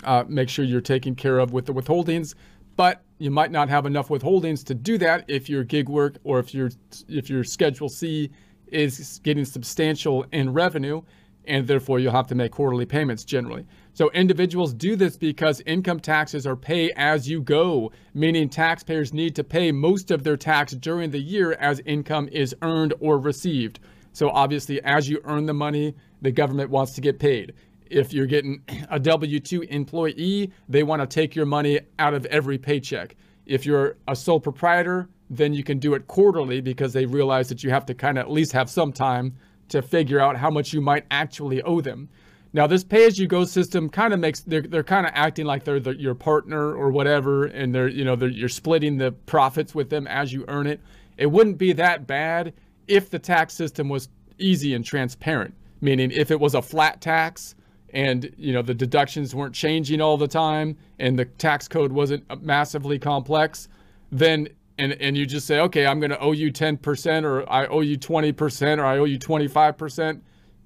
uh, 0.05 0.23
make 0.29 0.47
sure 0.47 0.63
you're 0.63 0.79
taking 0.79 1.15
care 1.15 1.39
of 1.39 1.51
with 1.51 1.65
the 1.65 1.73
withholdings. 1.73 2.35
But 2.77 3.03
you 3.19 3.29
might 3.29 3.51
not 3.51 3.69
have 3.69 3.85
enough 3.85 4.07
withholdings 4.07 4.63
to 4.65 4.73
do 4.73 4.97
that 4.97 5.25
if 5.27 5.49
your 5.49 5.63
gig 5.63 5.89
work 5.89 6.15
or 6.23 6.39
if 6.39 6.53
your 6.53 6.71
if 7.07 7.29
your 7.29 7.43
Schedule 7.43 7.89
C 7.89 8.31
is 8.67 9.19
getting 9.23 9.45
substantial 9.45 10.25
in 10.31 10.53
revenue, 10.53 11.01
and 11.45 11.67
therefore 11.67 11.99
you'll 11.99 12.13
have 12.13 12.27
to 12.27 12.35
make 12.35 12.51
quarterly 12.51 12.85
payments 12.85 13.25
generally. 13.25 13.65
So 13.93 14.09
individuals 14.11 14.73
do 14.73 14.95
this 14.95 15.17
because 15.17 15.61
income 15.65 15.99
taxes 15.99 16.47
are 16.47 16.55
pay 16.55 16.91
as 16.95 17.27
you 17.27 17.41
go, 17.41 17.91
meaning 18.13 18.47
taxpayers 18.47 19.13
need 19.13 19.35
to 19.35 19.43
pay 19.43 19.71
most 19.71 20.11
of 20.11 20.23
their 20.23 20.37
tax 20.37 20.71
during 20.73 21.11
the 21.11 21.19
year 21.19 21.53
as 21.53 21.81
income 21.85 22.29
is 22.31 22.55
earned 22.61 22.93
or 23.01 23.19
received. 23.19 23.79
So 24.13 24.29
obviously, 24.29 24.81
as 24.83 25.09
you 25.09 25.19
earn 25.25 25.45
the 25.45 25.53
money, 25.53 25.95
the 26.21 26.31
government 26.31 26.69
wants 26.69 26.93
to 26.93 27.01
get 27.01 27.19
paid 27.19 27.53
if 27.89 28.13
you're 28.13 28.25
getting 28.25 28.63
a 28.89 28.99
W 28.99 29.39
2 29.39 29.63
employee, 29.63 30.51
they 30.67 30.83
want 30.83 31.01
to 31.01 31.07
take 31.07 31.35
your 31.35 31.45
money 31.45 31.79
out 31.97 32.13
of 32.13 32.25
every 32.27 32.57
paycheck. 32.57 33.15
If 33.45 33.65
you're 33.65 33.97
a 34.07 34.15
sole 34.15 34.39
proprietor, 34.39 35.09
then 35.29 35.53
you 35.53 35.63
can 35.63 35.79
do 35.79 35.93
it 35.93 36.07
quarterly 36.07 36.61
because 36.61 36.93
they 36.93 37.05
realize 37.05 37.49
that 37.49 37.63
you 37.63 37.69
have 37.69 37.85
to 37.87 37.93
kind 37.93 38.17
of 38.17 38.25
at 38.25 38.31
least 38.31 38.51
have 38.51 38.69
some 38.69 38.91
time 38.91 39.35
to 39.69 39.81
figure 39.81 40.19
out 40.19 40.35
how 40.35 40.49
much 40.49 40.73
you 40.73 40.81
might 40.81 41.05
actually 41.11 41.61
owe 41.63 41.81
them. 41.81 42.09
Now, 42.51 42.65
this 42.65 42.83
pay 42.83 43.05
as 43.05 43.19
you 43.19 43.27
go 43.27 43.45
system 43.45 43.89
kind 43.89 44.11
of 44.11 44.19
makes 44.19 44.39
they're, 44.39 44.63
they're 44.63 44.83
kind 44.83 45.05
of 45.05 45.11
acting 45.13 45.45
like 45.45 45.63
they're 45.63 45.79
the, 45.79 45.95
your 45.95 46.15
partner 46.15 46.73
or 46.73 46.89
whatever, 46.89 47.45
and 47.45 47.73
they're 47.73 47.87
you 47.87 48.03
know 48.03 48.15
they're, 48.15 48.29
you're 48.29 48.49
splitting 48.49 48.97
the 48.97 49.11
profits 49.11 49.75
with 49.75 49.91
them 49.91 50.07
as 50.07 50.33
you 50.33 50.45
earn 50.47 50.65
it. 50.65 50.81
It 51.17 51.27
wouldn't 51.27 51.59
be 51.59 51.73
that 51.73 52.07
bad 52.07 52.53
if 52.87 53.11
the 53.11 53.19
tax 53.19 53.53
system 53.53 53.87
was 53.87 54.09
easy 54.39 54.73
and 54.73 54.83
transparent, 54.83 55.53
meaning 55.79 56.09
if 56.09 56.31
it 56.31 56.39
was 56.39 56.55
a 56.55 56.61
flat 56.61 57.01
tax 57.01 57.53
and 57.93 58.33
you 58.37 58.53
know 58.53 58.61
the 58.61 58.73
deductions 58.73 59.33
weren't 59.33 59.55
changing 59.55 60.01
all 60.01 60.17
the 60.17 60.27
time 60.27 60.77
and 60.99 61.17
the 61.17 61.25
tax 61.25 61.67
code 61.67 61.91
wasn't 61.91 62.23
massively 62.43 62.99
complex 62.99 63.67
then 64.11 64.47
and 64.77 64.93
and 64.93 65.17
you 65.17 65.25
just 65.25 65.47
say 65.47 65.59
okay 65.59 65.85
i'm 65.85 65.99
going 65.99 66.09
to 66.09 66.19
owe 66.19 66.31
you 66.31 66.51
10% 66.51 67.23
or 67.23 67.49
i 67.49 67.65
owe 67.67 67.81
you 67.81 67.97
20% 67.97 68.77
or 68.77 68.85
i 68.85 68.97
owe 68.97 69.05
you 69.05 69.19
25% 69.19 70.21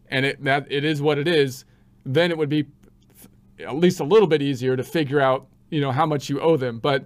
and 0.10 0.26
it 0.26 0.44
that 0.44 0.66
it 0.70 0.84
is 0.84 1.02
what 1.02 1.18
it 1.18 1.28
is 1.28 1.66
then 2.06 2.32
it 2.32 2.38
would 2.38 2.50
be 2.50 2.66
at 3.60 3.76
least 3.76 4.00
a 4.00 4.04
little 4.04 4.28
bit 4.28 4.42
easier 4.42 4.76
to 4.76 4.84
figure 4.84 5.20
out 5.20 5.48
you 5.74 5.82
know 5.82 5.92
how 5.92 6.06
much 6.06 6.30
you 6.30 6.40
owe 6.40 6.56
them. 6.56 6.80
But 6.80 7.06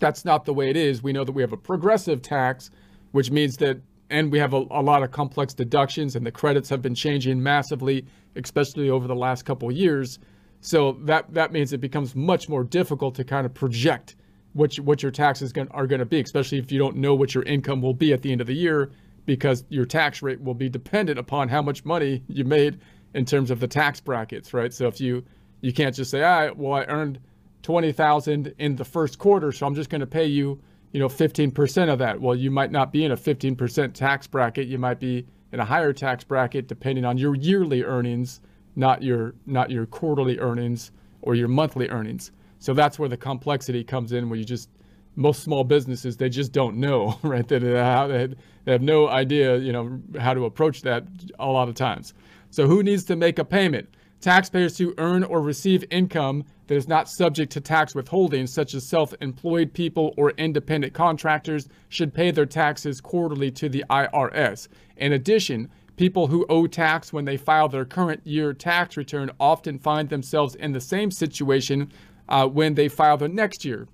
that's 0.00 0.24
not 0.24 0.44
the 0.44 0.52
way 0.52 0.68
it 0.68 0.76
is. 0.76 1.02
We 1.02 1.12
know 1.12 1.22
that 1.24 1.32
we 1.32 1.42
have 1.42 1.52
a 1.52 1.56
progressive 1.56 2.20
tax 2.20 2.70
which 3.12 3.30
means 3.30 3.56
that 3.58 3.78
and 4.14 4.30
we 4.30 4.38
have 4.38 4.54
a, 4.54 4.64
a, 4.70 4.82
lot 4.82 5.02
of 5.02 5.10
complex 5.10 5.52
deductions 5.52 6.14
and 6.14 6.24
the 6.24 6.30
credits 6.30 6.68
have 6.68 6.80
been 6.80 6.94
changing 6.94 7.42
massively 7.42 8.06
especially 8.36 8.88
over 8.88 9.08
the 9.08 9.14
last 9.14 9.44
couple 9.44 9.70
years. 9.70 10.18
So 10.60 10.92
that 11.02 11.34
that 11.34 11.52
means 11.52 11.72
it 11.72 11.80
becomes 11.80 12.14
much 12.14 12.48
more 12.48 12.64
difficult 12.64 13.16
to 13.16 13.24
kind 13.24 13.44
of 13.44 13.52
project 13.52 14.16
what 14.52 14.76
you, 14.76 14.84
what 14.84 15.02
your 15.02 15.10
taxes 15.10 15.52
gonna, 15.52 15.68
are 15.72 15.86
going 15.86 15.98
to 15.98 16.06
be 16.06 16.20
especially 16.20 16.58
if 16.58 16.70
you 16.70 16.78
don't 16.78 16.96
know 16.96 17.14
what 17.14 17.34
your 17.34 17.44
income 17.44 17.82
will 17.82 17.92
be 17.92 18.12
at 18.12 18.22
the 18.22 18.30
end 18.30 18.40
of 18.40 18.46
the 18.46 18.54
year 18.54 18.92
because 19.26 19.64
your 19.68 19.84
tax 19.84 20.22
rate 20.22 20.40
will 20.40 20.54
be 20.54 20.68
dependent 20.68 21.18
upon 21.18 21.48
how 21.48 21.60
much 21.60 21.84
money 21.84 22.22
you 22.28 22.44
made 22.44 22.78
in 23.14 23.24
terms 23.24 23.50
of 23.50 23.58
the 23.58 23.68
tax 23.68 24.00
brackets 24.00 24.54
right? 24.54 24.72
So 24.72 24.86
if 24.86 25.00
you 25.00 25.24
you 25.60 25.72
can't 25.72 25.94
just 25.94 26.10
say 26.10 26.22
all 26.22 26.40
right 26.40 26.56
well 26.56 26.74
i 26.74 26.84
earned 26.84 27.18
20000 27.62 28.54
in 28.58 28.76
the 28.76 28.84
first 28.84 29.18
quarter 29.18 29.50
so 29.50 29.66
i'm 29.66 29.74
just 29.74 29.90
going 29.90 30.00
to 30.00 30.06
pay 30.06 30.26
you 30.26 30.60
you 30.94 31.00
know, 31.00 31.08
15% 31.08 31.92
of 31.92 31.98
that. 31.98 32.20
Well, 32.20 32.36
you 32.36 32.52
might 32.52 32.70
not 32.70 32.92
be 32.92 33.04
in 33.04 33.10
a 33.10 33.16
15% 33.16 33.92
tax 33.94 34.28
bracket. 34.28 34.68
You 34.68 34.78
might 34.78 35.00
be 35.00 35.26
in 35.52 35.58
a 35.58 35.64
higher 35.64 35.92
tax 35.92 36.22
bracket 36.22 36.68
depending 36.68 37.04
on 37.04 37.18
your 37.18 37.34
yearly 37.34 37.82
earnings, 37.82 38.40
not 38.76 39.02
your 39.02 39.34
not 39.44 39.70
your 39.70 39.86
quarterly 39.86 40.38
earnings 40.38 40.92
or 41.20 41.34
your 41.34 41.48
monthly 41.48 41.88
earnings. 41.88 42.30
So 42.60 42.74
that's 42.74 42.96
where 42.96 43.08
the 43.08 43.16
complexity 43.16 43.82
comes 43.82 44.12
in, 44.12 44.30
where 44.30 44.38
you 44.38 44.44
just 44.44 44.70
most 45.16 45.42
small 45.42 45.64
businesses 45.64 46.16
they 46.16 46.28
just 46.28 46.52
don't 46.52 46.76
know, 46.76 47.18
right? 47.24 47.46
They, 47.46 47.58
they 47.58 48.72
have 48.72 48.82
no 48.82 49.08
idea, 49.08 49.56
you 49.56 49.72
know, 49.72 50.00
how 50.20 50.32
to 50.32 50.44
approach 50.44 50.82
that 50.82 51.04
a 51.40 51.46
lot 51.46 51.68
of 51.68 51.74
times. 51.74 52.14
So 52.50 52.68
who 52.68 52.84
needs 52.84 53.02
to 53.06 53.16
make 53.16 53.40
a 53.40 53.44
payment? 53.44 53.88
Taxpayers 54.24 54.78
who 54.78 54.94
earn 54.96 55.22
or 55.22 55.42
receive 55.42 55.84
income 55.90 56.46
that 56.66 56.76
is 56.76 56.88
not 56.88 57.10
subject 57.10 57.52
to 57.52 57.60
tax 57.60 57.94
withholding, 57.94 58.46
such 58.46 58.72
as 58.72 58.88
self-employed 58.88 59.74
people 59.74 60.14
or 60.16 60.30
independent 60.38 60.94
contractors, 60.94 61.68
should 61.90 62.14
pay 62.14 62.30
their 62.30 62.46
taxes 62.46 63.02
quarterly 63.02 63.50
to 63.50 63.68
the 63.68 63.84
IRS. 63.90 64.68
In 64.96 65.12
addition, 65.12 65.68
people 65.98 66.26
who 66.26 66.46
owe 66.48 66.66
tax 66.66 67.12
when 67.12 67.26
they 67.26 67.36
file 67.36 67.68
their 67.68 67.84
current 67.84 68.26
year 68.26 68.54
tax 68.54 68.96
return 68.96 69.30
often 69.38 69.78
find 69.78 70.08
themselves 70.08 70.54
in 70.54 70.72
the 70.72 70.80
same 70.80 71.10
situation 71.10 71.92
uh, 72.30 72.48
when 72.48 72.72
they 72.72 72.88
file 72.88 73.18
their 73.18 73.28
next 73.28 73.62
year 73.62 73.86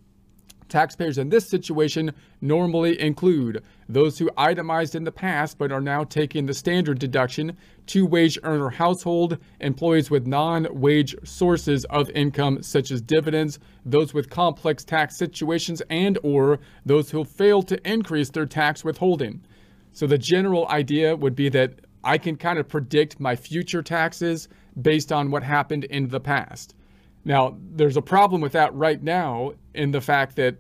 Taxpayers 0.70 1.18
in 1.18 1.28
this 1.28 1.48
situation 1.48 2.12
normally 2.40 2.98
include 3.00 3.62
those 3.88 4.18
who 4.18 4.30
itemized 4.36 4.94
in 4.94 5.04
the 5.04 5.12
past 5.12 5.58
but 5.58 5.72
are 5.72 5.80
now 5.80 6.04
taking 6.04 6.46
the 6.46 6.54
standard 6.54 6.98
deduction, 6.98 7.56
two 7.86 8.06
wage 8.06 8.38
earner 8.44 8.70
household, 8.70 9.36
employees 9.60 10.10
with 10.10 10.26
non-wage 10.26 11.14
sources 11.24 11.84
of 11.86 12.08
income 12.10 12.62
such 12.62 12.90
as 12.90 13.02
dividends, 13.02 13.58
those 13.84 14.14
with 14.14 14.30
complex 14.30 14.84
tax 14.84 15.16
situations 15.16 15.82
and 15.90 16.18
or 16.22 16.60
those 16.86 17.10
who 17.10 17.24
failed 17.24 17.68
to 17.68 17.90
increase 17.90 18.30
their 18.30 18.46
tax 18.46 18.84
withholding. 18.84 19.42
So 19.92 20.06
the 20.06 20.18
general 20.18 20.68
idea 20.68 21.16
would 21.16 21.34
be 21.34 21.48
that 21.50 21.80
I 22.04 22.16
can 22.16 22.36
kind 22.36 22.58
of 22.58 22.68
predict 22.68 23.20
my 23.20 23.36
future 23.36 23.82
taxes 23.82 24.48
based 24.80 25.12
on 25.12 25.30
what 25.30 25.42
happened 25.42 25.84
in 25.84 26.08
the 26.08 26.20
past. 26.20 26.74
Now, 27.24 27.56
there's 27.72 27.96
a 27.96 28.02
problem 28.02 28.40
with 28.40 28.52
that 28.52 28.74
right 28.74 29.02
now 29.02 29.52
in 29.74 29.90
the 29.90 30.00
fact 30.00 30.36
that 30.36 30.56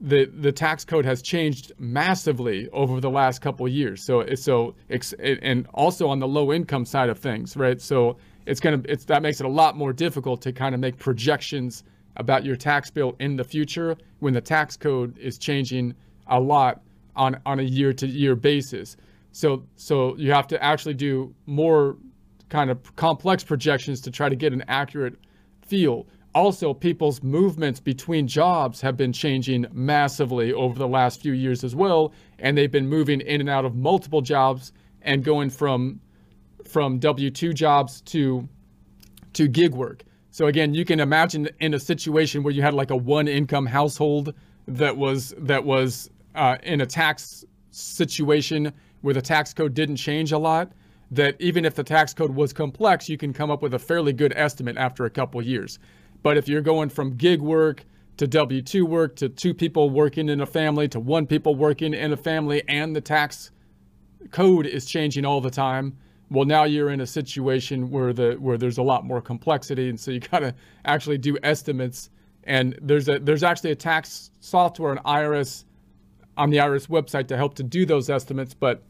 the 0.00 0.26
the 0.26 0.52
tax 0.52 0.84
code 0.84 1.04
has 1.04 1.22
changed 1.22 1.72
massively 1.78 2.68
over 2.70 3.00
the 3.00 3.10
last 3.10 3.40
couple 3.40 3.66
years. 3.66 4.02
So 4.02 4.24
so 4.36 4.74
and 5.18 5.66
also 5.74 6.08
on 6.08 6.20
the 6.20 6.28
low 6.28 6.52
income 6.52 6.84
side 6.84 7.08
of 7.08 7.18
things, 7.18 7.56
right? 7.56 7.80
So 7.80 8.16
it's 8.46 8.60
gonna 8.60 8.80
it's 8.84 9.04
that 9.06 9.22
makes 9.22 9.40
it 9.40 9.46
a 9.46 9.50
lot 9.50 9.76
more 9.76 9.92
difficult 9.92 10.40
to 10.42 10.52
kind 10.52 10.74
of 10.74 10.80
make 10.80 10.98
projections 10.98 11.82
about 12.16 12.44
your 12.44 12.56
tax 12.56 12.90
bill 12.90 13.16
in 13.18 13.36
the 13.36 13.44
future 13.44 13.96
when 14.20 14.34
the 14.34 14.40
tax 14.40 14.76
code 14.76 15.18
is 15.18 15.36
changing 15.36 15.94
a 16.28 16.38
lot 16.38 16.80
on 17.16 17.40
on 17.44 17.58
a 17.58 17.64
year 17.64 17.92
to 17.94 18.06
year 18.06 18.36
basis. 18.36 18.96
So 19.32 19.64
so 19.74 20.16
you 20.16 20.30
have 20.32 20.46
to 20.48 20.62
actually 20.62 20.94
do 20.94 21.34
more 21.46 21.96
kind 22.48 22.70
of 22.70 22.94
complex 22.94 23.42
projections 23.42 24.00
to 24.02 24.10
try 24.12 24.28
to 24.28 24.36
get 24.36 24.52
an 24.52 24.64
accurate 24.68 25.16
feel. 25.68 26.06
Also, 26.34 26.74
people's 26.74 27.22
movements 27.22 27.80
between 27.80 28.26
jobs 28.26 28.80
have 28.80 28.96
been 28.96 29.12
changing 29.12 29.66
massively 29.72 30.52
over 30.52 30.78
the 30.78 30.86
last 30.86 31.20
few 31.20 31.32
years 31.32 31.64
as 31.64 31.74
well, 31.74 32.12
and 32.38 32.56
they've 32.56 32.70
been 32.70 32.88
moving 32.88 33.20
in 33.22 33.40
and 33.40 33.50
out 33.50 33.64
of 33.64 33.74
multiple 33.74 34.20
jobs 34.20 34.72
and 35.02 35.24
going 35.24 35.50
from 35.50 36.00
from 36.64 36.98
W-2 36.98 37.54
jobs 37.54 38.02
to 38.02 38.48
to 39.32 39.48
gig 39.48 39.72
work. 39.72 40.04
So 40.30 40.46
again, 40.46 40.74
you 40.74 40.84
can 40.84 41.00
imagine 41.00 41.48
in 41.60 41.74
a 41.74 41.80
situation 41.80 42.42
where 42.42 42.52
you 42.52 42.62
had 42.62 42.74
like 42.74 42.90
a 42.90 42.96
one-income 42.96 43.66
household 43.66 44.34
that 44.66 44.96
was 44.96 45.34
that 45.38 45.64
was 45.64 46.10
uh, 46.34 46.58
in 46.62 46.80
a 46.80 46.86
tax 46.86 47.44
situation 47.70 48.72
where 49.00 49.14
the 49.14 49.22
tax 49.22 49.54
code 49.54 49.74
didn't 49.74 49.96
change 49.96 50.32
a 50.32 50.38
lot, 50.38 50.72
that 51.10 51.36
even 51.38 51.64
if 51.64 51.74
the 51.74 51.84
tax 51.84 52.12
code 52.12 52.34
was 52.34 52.52
complex, 52.52 53.08
you 53.08 53.16
can 53.16 53.32
come 53.32 53.50
up 53.50 53.62
with 53.62 53.74
a 53.74 53.78
fairly 53.78 54.12
good 54.12 54.32
estimate 54.36 54.76
after 54.76 55.04
a 55.04 55.10
couple 55.10 55.40
years. 55.42 55.78
But 56.22 56.36
if 56.36 56.48
you're 56.48 56.62
going 56.62 56.90
from 56.90 57.16
gig 57.16 57.40
work 57.40 57.84
to 58.18 58.26
W 58.26 58.60
2 58.60 58.84
work 58.84 59.16
to 59.16 59.28
two 59.28 59.54
people 59.54 59.90
working 59.90 60.28
in 60.28 60.40
a 60.40 60.46
family 60.46 60.88
to 60.88 61.00
one 61.00 61.26
people 61.26 61.54
working 61.54 61.94
in 61.94 62.12
a 62.12 62.16
family 62.16 62.62
and 62.68 62.94
the 62.94 63.00
tax 63.00 63.52
code 64.32 64.66
is 64.66 64.84
changing 64.84 65.24
all 65.24 65.40
the 65.40 65.50
time, 65.50 65.96
well 66.30 66.44
now 66.44 66.64
you're 66.64 66.90
in 66.90 67.00
a 67.00 67.06
situation 67.06 67.90
where 67.90 68.12
the 68.12 68.34
where 68.34 68.58
there's 68.58 68.78
a 68.78 68.82
lot 68.82 69.04
more 69.04 69.20
complexity 69.20 69.88
and 69.88 69.98
so 69.98 70.10
you 70.10 70.20
got 70.32 70.40
to 70.40 70.54
actually 70.84 71.18
do 71.18 71.36
estimates 71.42 72.10
and 72.44 72.78
there's 72.82 73.08
a 73.08 73.18
there's 73.18 73.42
actually 73.42 73.70
a 73.70 73.76
tax 73.76 74.30
software 74.40 74.90
on 74.90 74.98
IRS 74.98 75.64
on 76.36 76.50
the 76.50 76.58
IRS 76.58 76.88
website 76.88 77.28
to 77.28 77.36
help 77.36 77.54
to 77.54 77.62
do 77.62 77.86
those 77.86 78.10
estimates 78.10 78.54
but 78.54 78.82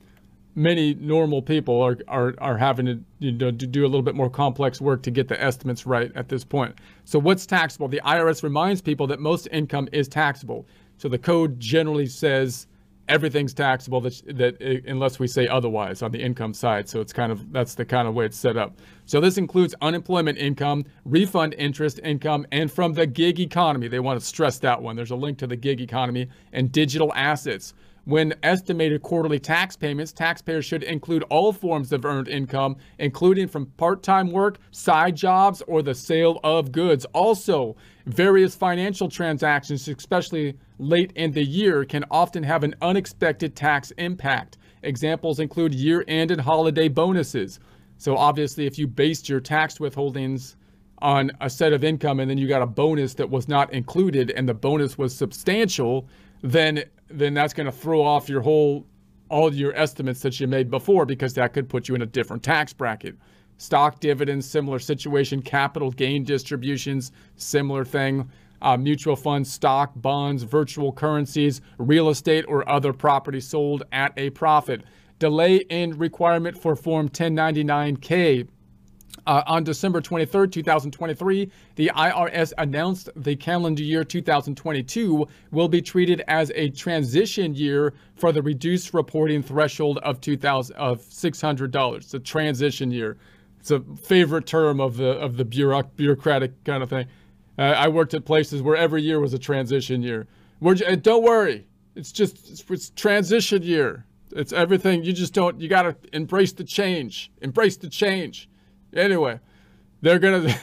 many 0.54 0.94
normal 0.94 1.40
people 1.40 1.80
are, 1.80 1.98
are, 2.08 2.34
are 2.38 2.58
having 2.58 2.86
to, 2.86 3.00
you 3.20 3.32
know, 3.32 3.50
do 3.50 3.84
a 3.84 3.88
little 3.88 4.02
bit 4.02 4.14
more 4.14 4.30
complex 4.30 4.80
work 4.80 5.02
to 5.04 5.10
get 5.10 5.28
the 5.28 5.40
estimates 5.42 5.86
right 5.86 6.10
at 6.14 6.28
this 6.28 6.44
point. 6.44 6.74
So 7.04 7.18
what's 7.18 7.46
taxable? 7.46 7.88
The 7.88 8.00
IRS 8.04 8.42
reminds 8.42 8.82
people 8.82 9.06
that 9.08 9.20
most 9.20 9.48
income 9.52 9.88
is 9.92 10.08
taxable. 10.08 10.66
So 10.96 11.08
the 11.08 11.18
code 11.18 11.60
generally 11.60 12.06
says 12.06 12.66
everything's 13.08 13.54
taxable 13.54 14.00
that, 14.02 14.22
that 14.36 14.60
uh, 14.60 14.90
unless 14.90 15.18
we 15.18 15.26
say 15.26 15.48
otherwise 15.48 16.02
on 16.02 16.10
the 16.10 16.20
income 16.20 16.52
side. 16.52 16.88
So 16.88 17.00
it's 17.00 17.12
kind 17.12 17.32
of, 17.32 17.52
that's 17.52 17.74
the 17.74 17.84
kind 17.84 18.06
of 18.06 18.14
way 18.14 18.26
it's 18.26 18.36
set 18.36 18.56
up. 18.56 18.76
So 19.06 19.20
this 19.20 19.38
includes 19.38 19.74
unemployment 19.80 20.38
income, 20.38 20.84
refund 21.04 21.54
interest 21.54 22.00
income, 22.04 22.46
and 22.52 22.70
from 22.70 22.92
the 22.92 23.06
gig 23.06 23.40
economy. 23.40 23.88
They 23.88 24.00
want 24.00 24.20
to 24.20 24.26
stress 24.26 24.58
that 24.58 24.82
one. 24.82 24.96
There's 24.96 25.10
a 25.10 25.16
link 25.16 25.38
to 25.38 25.46
the 25.46 25.56
gig 25.56 25.80
economy 25.80 26.28
and 26.52 26.70
digital 26.70 27.12
assets. 27.14 27.74
When 28.08 28.32
estimated 28.42 29.02
quarterly 29.02 29.38
tax 29.38 29.76
payments, 29.76 30.14
taxpayers 30.14 30.64
should 30.64 30.82
include 30.82 31.24
all 31.24 31.52
forms 31.52 31.92
of 31.92 32.06
earned 32.06 32.26
income, 32.26 32.76
including 32.98 33.48
from 33.48 33.66
part-time 33.76 34.32
work, 34.32 34.56
side 34.70 35.14
jobs, 35.14 35.62
or 35.66 35.82
the 35.82 35.94
sale 35.94 36.40
of 36.42 36.72
goods. 36.72 37.04
Also, 37.12 37.76
various 38.06 38.54
financial 38.54 39.10
transactions, 39.10 39.86
especially 39.86 40.56
late 40.78 41.12
in 41.16 41.32
the 41.32 41.44
year, 41.44 41.84
can 41.84 42.02
often 42.10 42.42
have 42.42 42.64
an 42.64 42.74
unexpected 42.80 43.54
tax 43.54 43.90
impact. 43.98 44.56
Examples 44.82 45.38
include 45.38 45.74
year-end 45.74 46.30
and 46.30 46.40
holiday 46.40 46.88
bonuses. 46.88 47.60
So 47.98 48.16
obviously, 48.16 48.64
if 48.64 48.78
you 48.78 48.86
based 48.86 49.28
your 49.28 49.40
tax 49.40 49.76
withholdings 49.76 50.56
on 51.02 51.30
a 51.42 51.50
set 51.50 51.74
of 51.74 51.84
income 51.84 52.20
and 52.20 52.30
then 52.30 52.38
you 52.38 52.48
got 52.48 52.62
a 52.62 52.66
bonus 52.66 53.12
that 53.14 53.28
was 53.28 53.48
not 53.48 53.70
included 53.74 54.30
and 54.30 54.48
the 54.48 54.54
bonus 54.54 54.96
was 54.96 55.14
substantial, 55.14 56.08
then 56.42 56.84
then 57.10 57.34
that's 57.34 57.54
going 57.54 57.66
to 57.66 57.72
throw 57.72 58.02
off 58.02 58.28
your 58.28 58.42
whole 58.42 58.86
all 59.30 59.52
your 59.52 59.74
estimates 59.76 60.20
that 60.20 60.38
you 60.40 60.46
made 60.46 60.70
before 60.70 61.04
because 61.04 61.34
that 61.34 61.52
could 61.52 61.68
put 61.68 61.88
you 61.88 61.94
in 61.94 62.02
a 62.02 62.06
different 62.06 62.42
tax 62.42 62.72
bracket. 62.72 63.16
Stock 63.58 64.00
dividends, 64.00 64.48
similar 64.48 64.78
situation. 64.78 65.42
Capital 65.42 65.90
gain 65.90 66.24
distributions, 66.24 67.12
similar 67.36 67.84
thing. 67.84 68.30
Uh, 68.62 68.76
mutual 68.76 69.16
funds, 69.16 69.52
stock, 69.52 69.92
bonds, 69.96 70.42
virtual 70.42 70.92
currencies, 70.92 71.60
real 71.78 72.08
estate, 72.08 72.44
or 72.48 72.68
other 72.68 72.92
property 72.92 73.40
sold 73.40 73.84
at 73.92 74.12
a 74.16 74.30
profit. 74.30 74.82
Delay 75.18 75.56
in 75.68 75.96
requirement 75.98 76.56
for 76.56 76.74
Form 76.74 77.08
1099-K 77.08 78.46
uh, 79.28 79.42
on 79.46 79.62
December 79.62 80.00
23, 80.00 80.48
2023, 80.48 81.50
the 81.76 81.92
IRS 81.94 82.54
announced 82.56 83.10
the 83.14 83.36
calendar 83.36 83.82
year 83.82 84.02
2022 84.02 85.28
will 85.50 85.68
be 85.68 85.82
treated 85.82 86.22
as 86.28 86.50
a 86.54 86.70
transition 86.70 87.54
year 87.54 87.92
for 88.14 88.32
the 88.32 88.40
reduced 88.40 88.94
reporting 88.94 89.42
threshold 89.42 89.98
of 89.98 90.18
2000 90.22 90.74
of 90.76 91.02
$600. 91.02 91.96
It's 91.96 92.14
a 92.14 92.18
transition 92.18 92.90
year. 92.90 93.18
It's 93.60 93.70
a 93.70 93.80
favorite 94.02 94.46
term 94.46 94.80
of 94.80 94.96
the 94.96 95.10
of 95.18 95.36
the 95.36 95.44
bureaucratic 95.44 96.64
kind 96.64 96.82
of 96.82 96.88
thing. 96.88 97.06
Uh, 97.58 97.62
I 97.62 97.88
worked 97.88 98.14
at 98.14 98.24
places 98.24 98.62
where 98.62 98.76
every 98.76 99.02
year 99.02 99.20
was 99.20 99.34
a 99.34 99.38
transition 99.38 100.02
year. 100.02 100.26
We're, 100.60 100.74
don't 100.74 101.22
worry, 101.22 101.66
it's 101.96 102.12
just 102.12 102.48
it's, 102.50 102.64
it's 102.70 102.90
transition 102.90 103.62
year. 103.62 104.06
It's 104.30 104.54
everything. 104.54 105.04
You 105.04 105.12
just 105.12 105.34
don't. 105.34 105.60
You 105.60 105.68
got 105.68 105.82
to 105.82 105.96
embrace 106.14 106.52
the 106.52 106.64
change. 106.64 107.30
Embrace 107.42 107.76
the 107.76 107.88
change. 107.88 108.48
Anyway, 108.94 109.40
they're 110.00 110.18
to, 110.18 110.54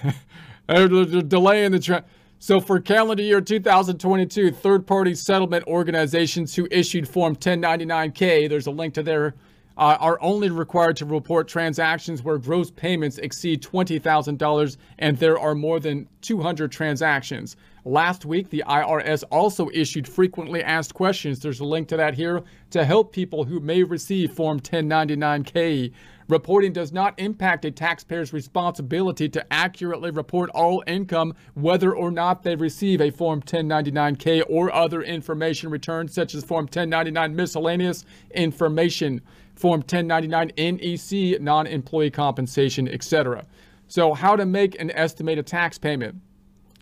they're 0.68 1.22
delaying 1.22 1.72
the 1.72 1.80
trend. 1.80 2.06
So 2.40 2.60
for 2.60 2.80
calendar 2.80 3.24
year 3.24 3.42
2022, 3.42 4.52
third-party 4.52 5.16
settlement 5.16 5.66
organizations 5.66 6.54
who 6.54 6.68
issued 6.70 7.08
Form 7.08 7.36
1099-K, 7.36 8.48
there's 8.48 8.68
a 8.68 8.72
link 8.72 8.94
to 8.96 9.04
their, 9.04 9.34
uh, 9.78 9.98
are 10.00 10.20
only 10.22 10.50
required 10.50 10.98
to 10.98 11.06
report 11.06 11.48
transactions 11.48 12.22
where 12.22 12.38
gross 12.38 12.70
payments 12.70 13.18
exceed 13.18 13.64
$20,000 13.64 14.78
and 15.00 15.18
there 15.18 15.40
are 15.40 15.56
more 15.56 15.80
than 15.80 16.08
200 16.22 16.72
transactions. 16.72 17.56
Last 17.84 18.26
week, 18.26 18.50
the 18.50 18.64
IRS 18.68 19.24
also 19.32 19.70
issued 19.74 20.08
frequently 20.08 20.64
asked 20.64 20.94
questions. 20.94 21.40
There's 21.40 21.62
a 21.62 21.66
link 21.66 21.88
to 21.88 21.98
that 21.98 22.16
here 22.16 22.44
to 22.72 22.84
help 22.84 23.12
people 23.12 23.44
who 23.44 23.60
may 23.60 23.84
receive 23.84 24.34
Form 24.34 24.60
1099-K. 24.60 25.92
Reporting 26.28 26.74
does 26.74 26.92
not 26.92 27.14
impact 27.20 27.66
a 27.66 27.72
taxpayer's 27.72 28.34
responsibility 28.34 29.30
to 29.30 29.54
accurately 29.54 30.10
report 30.10 30.50
all 30.52 30.84
income, 30.88 31.36
whether 31.54 31.96
or 31.96 32.10
not 32.10 32.42
they 32.42 32.56
receive 32.56 33.00
a 33.00 33.12
Form 33.12 33.42
1099-K 33.44 34.42
or 34.44 34.74
other 34.74 35.04
information 35.04 35.70
returned, 35.70 36.10
such 36.10 36.34
as 36.34 36.44
Form 36.44 36.66
1099 36.66 37.36
miscellaneous 37.36 38.06
information. 38.34 39.22
Form 39.56 39.82
1099 39.82 40.52
NEC, 40.58 41.40
non 41.42 41.68
employee 41.68 42.10
compensation, 42.10 42.88
etc. 42.88 43.46
So, 43.88 44.14
how 44.14 44.36
to 44.36 44.46
make 44.46 44.80
an 44.82 44.92
estimated 44.92 45.46
tax 45.46 45.78
payment? 45.78 46.16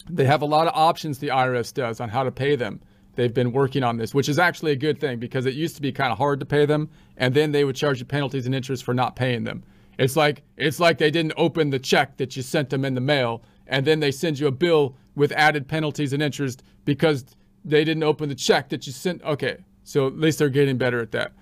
They 0.09 0.25
have 0.25 0.41
a 0.41 0.45
lot 0.45 0.67
of 0.67 0.73
options, 0.73 1.19
the 1.19 1.27
IRS 1.27 1.73
does, 1.73 1.99
on 1.99 2.09
how 2.09 2.23
to 2.23 2.31
pay 2.31 2.55
them. 2.55 2.79
They've 3.15 3.33
been 3.33 3.51
working 3.51 3.83
on 3.83 3.97
this, 3.97 4.13
which 4.13 4.27
is 4.27 4.39
actually 4.39 4.71
a 4.71 4.75
good 4.75 4.99
thing 4.99 5.19
because 5.19 5.45
it 5.45 5.53
used 5.53 5.75
to 5.75 5.81
be 5.81 5.91
kind 5.91 6.11
of 6.11 6.17
hard 6.17 6.39
to 6.39 6.45
pay 6.45 6.65
them, 6.65 6.89
and 7.17 7.33
then 7.33 7.51
they 7.51 7.63
would 7.63 7.75
charge 7.75 7.99
you 7.99 8.05
penalties 8.05 8.45
and 8.45 8.55
interest 8.55 8.83
for 8.83 8.93
not 8.93 9.15
paying 9.15 9.43
them. 9.43 9.63
It's 9.99 10.15
like 10.15 10.43
it's 10.57 10.79
like 10.79 10.97
they 10.97 11.11
didn't 11.11 11.33
open 11.37 11.69
the 11.69 11.79
check 11.79 12.17
that 12.17 12.35
you 12.35 12.41
sent 12.41 12.69
them 12.69 12.83
in 12.83 12.95
the 12.95 13.01
mail, 13.01 13.43
and 13.67 13.85
then 13.85 13.99
they 13.99 14.11
send 14.11 14.39
you 14.39 14.47
a 14.47 14.51
bill 14.51 14.95
with 15.15 15.31
added 15.33 15.67
penalties 15.67 16.13
and 16.13 16.23
interest 16.23 16.63
because 16.85 17.25
they 17.63 17.83
didn't 17.83 18.03
open 18.03 18.29
the 18.29 18.35
check 18.35 18.69
that 18.69 18.87
you 18.87 18.93
sent. 18.93 19.23
Okay, 19.23 19.57
so 19.83 20.07
at 20.07 20.17
least 20.17 20.39
they're 20.39 20.49
getting 20.49 20.77
better 20.77 20.99
at 20.99 21.11
that. 21.11 21.33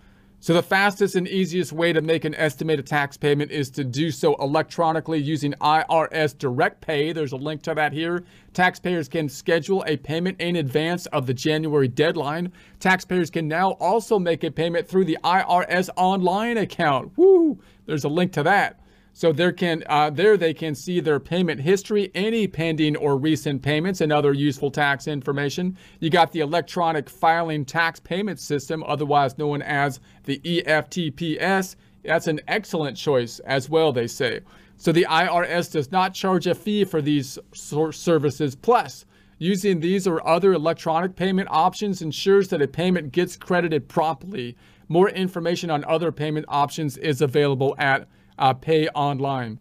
So 0.44 0.56
the 0.56 0.64
fastest 0.64 1.14
and 1.14 1.28
easiest 1.28 1.72
way 1.72 1.94
to 1.94 2.02
make 2.02 2.26
an 2.26 2.34
estimated 2.34 2.88
tax 2.88 3.16
payment 3.16 3.52
is 3.52 3.70
to 3.72 3.84
do 3.84 4.10
so 4.10 4.34
electronically 4.38 5.20
using 5.20 5.54
IRS 5.62 6.36
Direct 6.36 6.82
Pay. 6.82 7.14
There's 7.14 7.34
a 7.34 7.38
link 7.38 7.62
to 7.62 7.76
that 7.76 7.94
here. 7.94 8.24
Taxpayers 8.52 9.08
can 9.08 9.30
schedule 9.30 9.84
a 9.86 9.98
payment 9.98 10.42
in 10.42 10.56
advance 10.56 11.06
of 11.06 11.28
the 11.28 11.34
January 11.36 11.88
deadline. 11.88 12.52
Taxpayers 12.80 13.30
can 13.30 13.48
now 13.48 13.74
also 13.74 14.18
make 14.18 14.44
a 14.44 14.50
payment 14.50 14.88
through 14.88 15.06
the 15.06 15.20
IRS 15.24 15.92
online 15.96 16.58
account. 16.58 17.12
Woo! 17.18 17.60
There's 17.86 18.04
a 18.04 18.10
link 18.10 18.32
to 18.32 18.42
that. 18.42 18.81
So 19.14 19.32
there 19.32 19.52
can 19.52 19.84
uh, 19.88 20.10
there 20.10 20.38
they 20.38 20.54
can 20.54 20.74
see 20.74 21.00
their 21.00 21.20
payment 21.20 21.62
history, 21.62 22.12
any 22.16 22.48
pending 22.48 22.96
or 22.96 23.18
recent 23.18 23.62
payments, 23.62 24.02
and 24.02 24.12
other 24.12 24.34
useful 24.34 24.72
tax 24.72 25.08
information. 25.08 25.78
You 26.00 26.10
got 26.10 26.32
the 26.32 26.40
electronic 26.40 27.10
filing 27.10 27.66
tax 27.66 28.00
payment 28.00 28.40
system, 28.40 28.84
otherwise 28.84 29.38
known 29.38 29.62
as 29.62 30.00
the 30.24 30.40
EFTPS. 30.40 31.76
That's 32.04 32.28
an 32.28 32.40
excellent 32.48 32.98
choice 32.98 33.40
as 33.40 33.70
well, 33.70 33.92
they 33.92 34.08
say. 34.08 34.42
So 34.78 34.92
the 34.92 35.06
IRS 35.08 35.72
does 35.72 35.92
not 35.92 36.16
charge 36.16 36.48
a 36.48 36.56
fee 36.56 36.86
for 36.86 37.02
these 37.02 37.38
services. 37.54 38.56
Plus, 38.56 39.06
using 39.38 39.80
these 39.80 40.08
or 40.08 40.26
other 40.28 40.54
electronic 40.54 41.16
payment 41.16 41.50
options 41.52 42.02
ensures 42.02 42.48
that 42.48 42.62
a 42.62 42.68
payment 42.68 43.12
gets 43.12 43.36
credited 43.36 43.88
promptly. 43.88 44.58
More 44.88 45.10
information 45.10 45.70
on 45.70 45.84
other 45.84 46.12
payment 46.12 46.46
options 46.50 46.98
is 46.98 47.22
available 47.22 47.76
at 47.78 48.08
uh, 48.42 48.54
pay 48.54 48.88
online. 48.90 49.60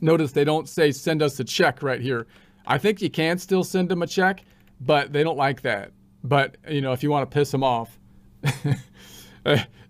Notice 0.00 0.32
they 0.32 0.44
don't 0.44 0.68
say 0.68 0.90
send 0.90 1.22
us 1.22 1.38
a 1.40 1.44
check 1.44 1.82
right 1.82 2.00
here. 2.00 2.26
I 2.66 2.76
think 2.76 3.00
you 3.00 3.08
can 3.08 3.38
still 3.38 3.64
send 3.64 3.88
them 3.88 4.02
a 4.02 4.06
check, 4.06 4.44
but 4.80 5.12
they 5.12 5.22
don't 5.22 5.38
like 5.38 5.62
that. 5.62 5.92
But, 6.22 6.56
you 6.68 6.80
know, 6.80 6.92
if 6.92 7.02
you 7.02 7.10
want 7.10 7.30
to 7.30 7.34
piss 7.34 7.50
them 7.50 7.62
off, 7.62 7.98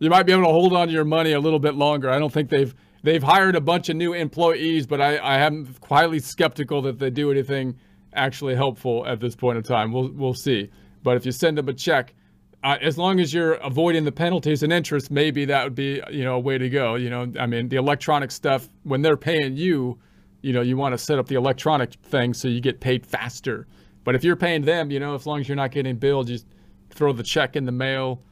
you 0.01 0.11
might 0.11 0.25
be 0.25 0.33
able 0.33 0.45
to 0.45 0.51
hold 0.51 0.75
on 0.75 0.89
to 0.89 0.93
your 0.93 1.05
money 1.05 1.33
a 1.33 1.41
little 1.41 1.59
bit 1.59 1.75
longer. 1.75 2.11
I 2.11 2.19
don't 2.19 2.33
think 2.33 2.51
they've 2.51 2.75
they've 3.03 3.23
hired 3.23 3.57
a 3.57 3.61
bunch 3.61 3.89
of 3.89 3.97
new 3.97 4.13
employees, 4.13 4.87
but 4.87 5.01
I, 5.01 5.17
I 5.17 5.39
am 5.39 5.75
quietly 5.81 6.19
skeptical 6.19 6.83
that 6.83 6.99
they 6.99 7.11
do 7.11 7.31
anything 7.31 7.79
actually 8.13 8.55
helpful 8.55 9.07
at 9.07 9.21
this 9.21 9.35
point 9.35 9.57
in 9.57 9.65
time. 9.65 9.93
We'll 9.93 10.11
we'll 10.11 10.35
see. 10.35 10.71
But 11.03 11.17
if 11.17 11.25
you 11.25 11.33
send 11.33 11.59
them 11.59 11.69
a 11.69 11.75
check, 11.75 12.15
uh, 12.63 12.77
as 12.81 12.99
long 12.99 13.21
as 13.21 13.33
you're 13.33 13.55
avoiding 13.55 14.05
the 14.05 14.13
penalties 14.13 14.63
and 14.63 14.73
interest, 14.73 15.11
maybe 15.11 15.47
that 15.47 15.65
would 15.65 15.75
be 15.75 16.01
you 16.11 16.25
know 16.25 16.35
a 16.35 16.39
way 16.39 16.59
to 16.59 16.69
go. 16.69 16.95
You 16.95 17.11
know, 17.11 17.33
I 17.39 17.47
mean, 17.47 17.69
the 17.69 17.77
electronic 17.77 18.31
stuff 18.31 18.69
when 18.83 19.03
they're 19.03 19.17
paying 19.17 19.57
you, 19.57 19.99
you 20.43 20.53
know, 20.53 20.61
you 20.61 20.77
want 20.77 20.93
to 20.93 20.99
set 20.99 21.19
up 21.19 21.27
the 21.27 21.37
electronic 21.37 21.95
thing 21.95 22.35
so 22.35 22.49
you 22.49 22.61
get 22.61 22.81
paid 22.81 23.07
faster. 23.07 23.67
But 24.05 24.15
if 24.15 24.25
you're 24.25 24.37
paying 24.37 24.63
them, 24.63 24.91
you 24.91 25.01
know, 25.01 25.15
as 25.15 25.27
long 25.27 25.41
as 25.41 25.49
you're 25.49 25.57
not 25.57 25.71
getting 25.71 25.97
billed, 25.97 26.27
just 26.27 26.47
throw 26.91 27.13
the 27.13 27.23
check 27.23 27.57
in 27.57 27.65
the 27.65 27.73
mail, 27.73 28.23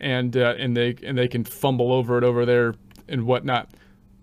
and 0.00 0.36
uh, 0.36 0.54
and 0.58 0.76
they 0.76 0.96
and 1.02 1.16
they 1.16 1.28
can 1.28 1.44
fumble 1.44 1.92
over 1.92 2.18
it 2.18 2.24
over 2.24 2.44
there 2.44 2.74
and 3.08 3.24
whatnot. 3.24 3.70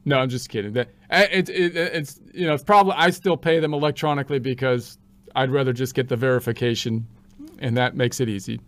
No, 0.05 0.19
I'm 0.19 0.29
just 0.29 0.49
kidding. 0.49 0.73
That 0.73 0.89
it, 1.09 1.49
it, 1.49 1.75
it's 1.75 2.19
you 2.33 2.45
know 2.45 2.53
it's 2.53 2.63
probably 2.63 2.93
I 2.95 3.09
still 3.09 3.37
pay 3.37 3.59
them 3.59 3.73
electronically 3.73 4.37
because 4.37 4.99
I'd 5.35 5.49
rather 5.49 5.73
just 5.73 5.95
get 5.95 6.07
the 6.07 6.15
verification, 6.15 7.07
and 7.57 7.75
that 7.77 7.95
makes 7.95 8.19
it 8.19 8.29
easy. 8.29 8.59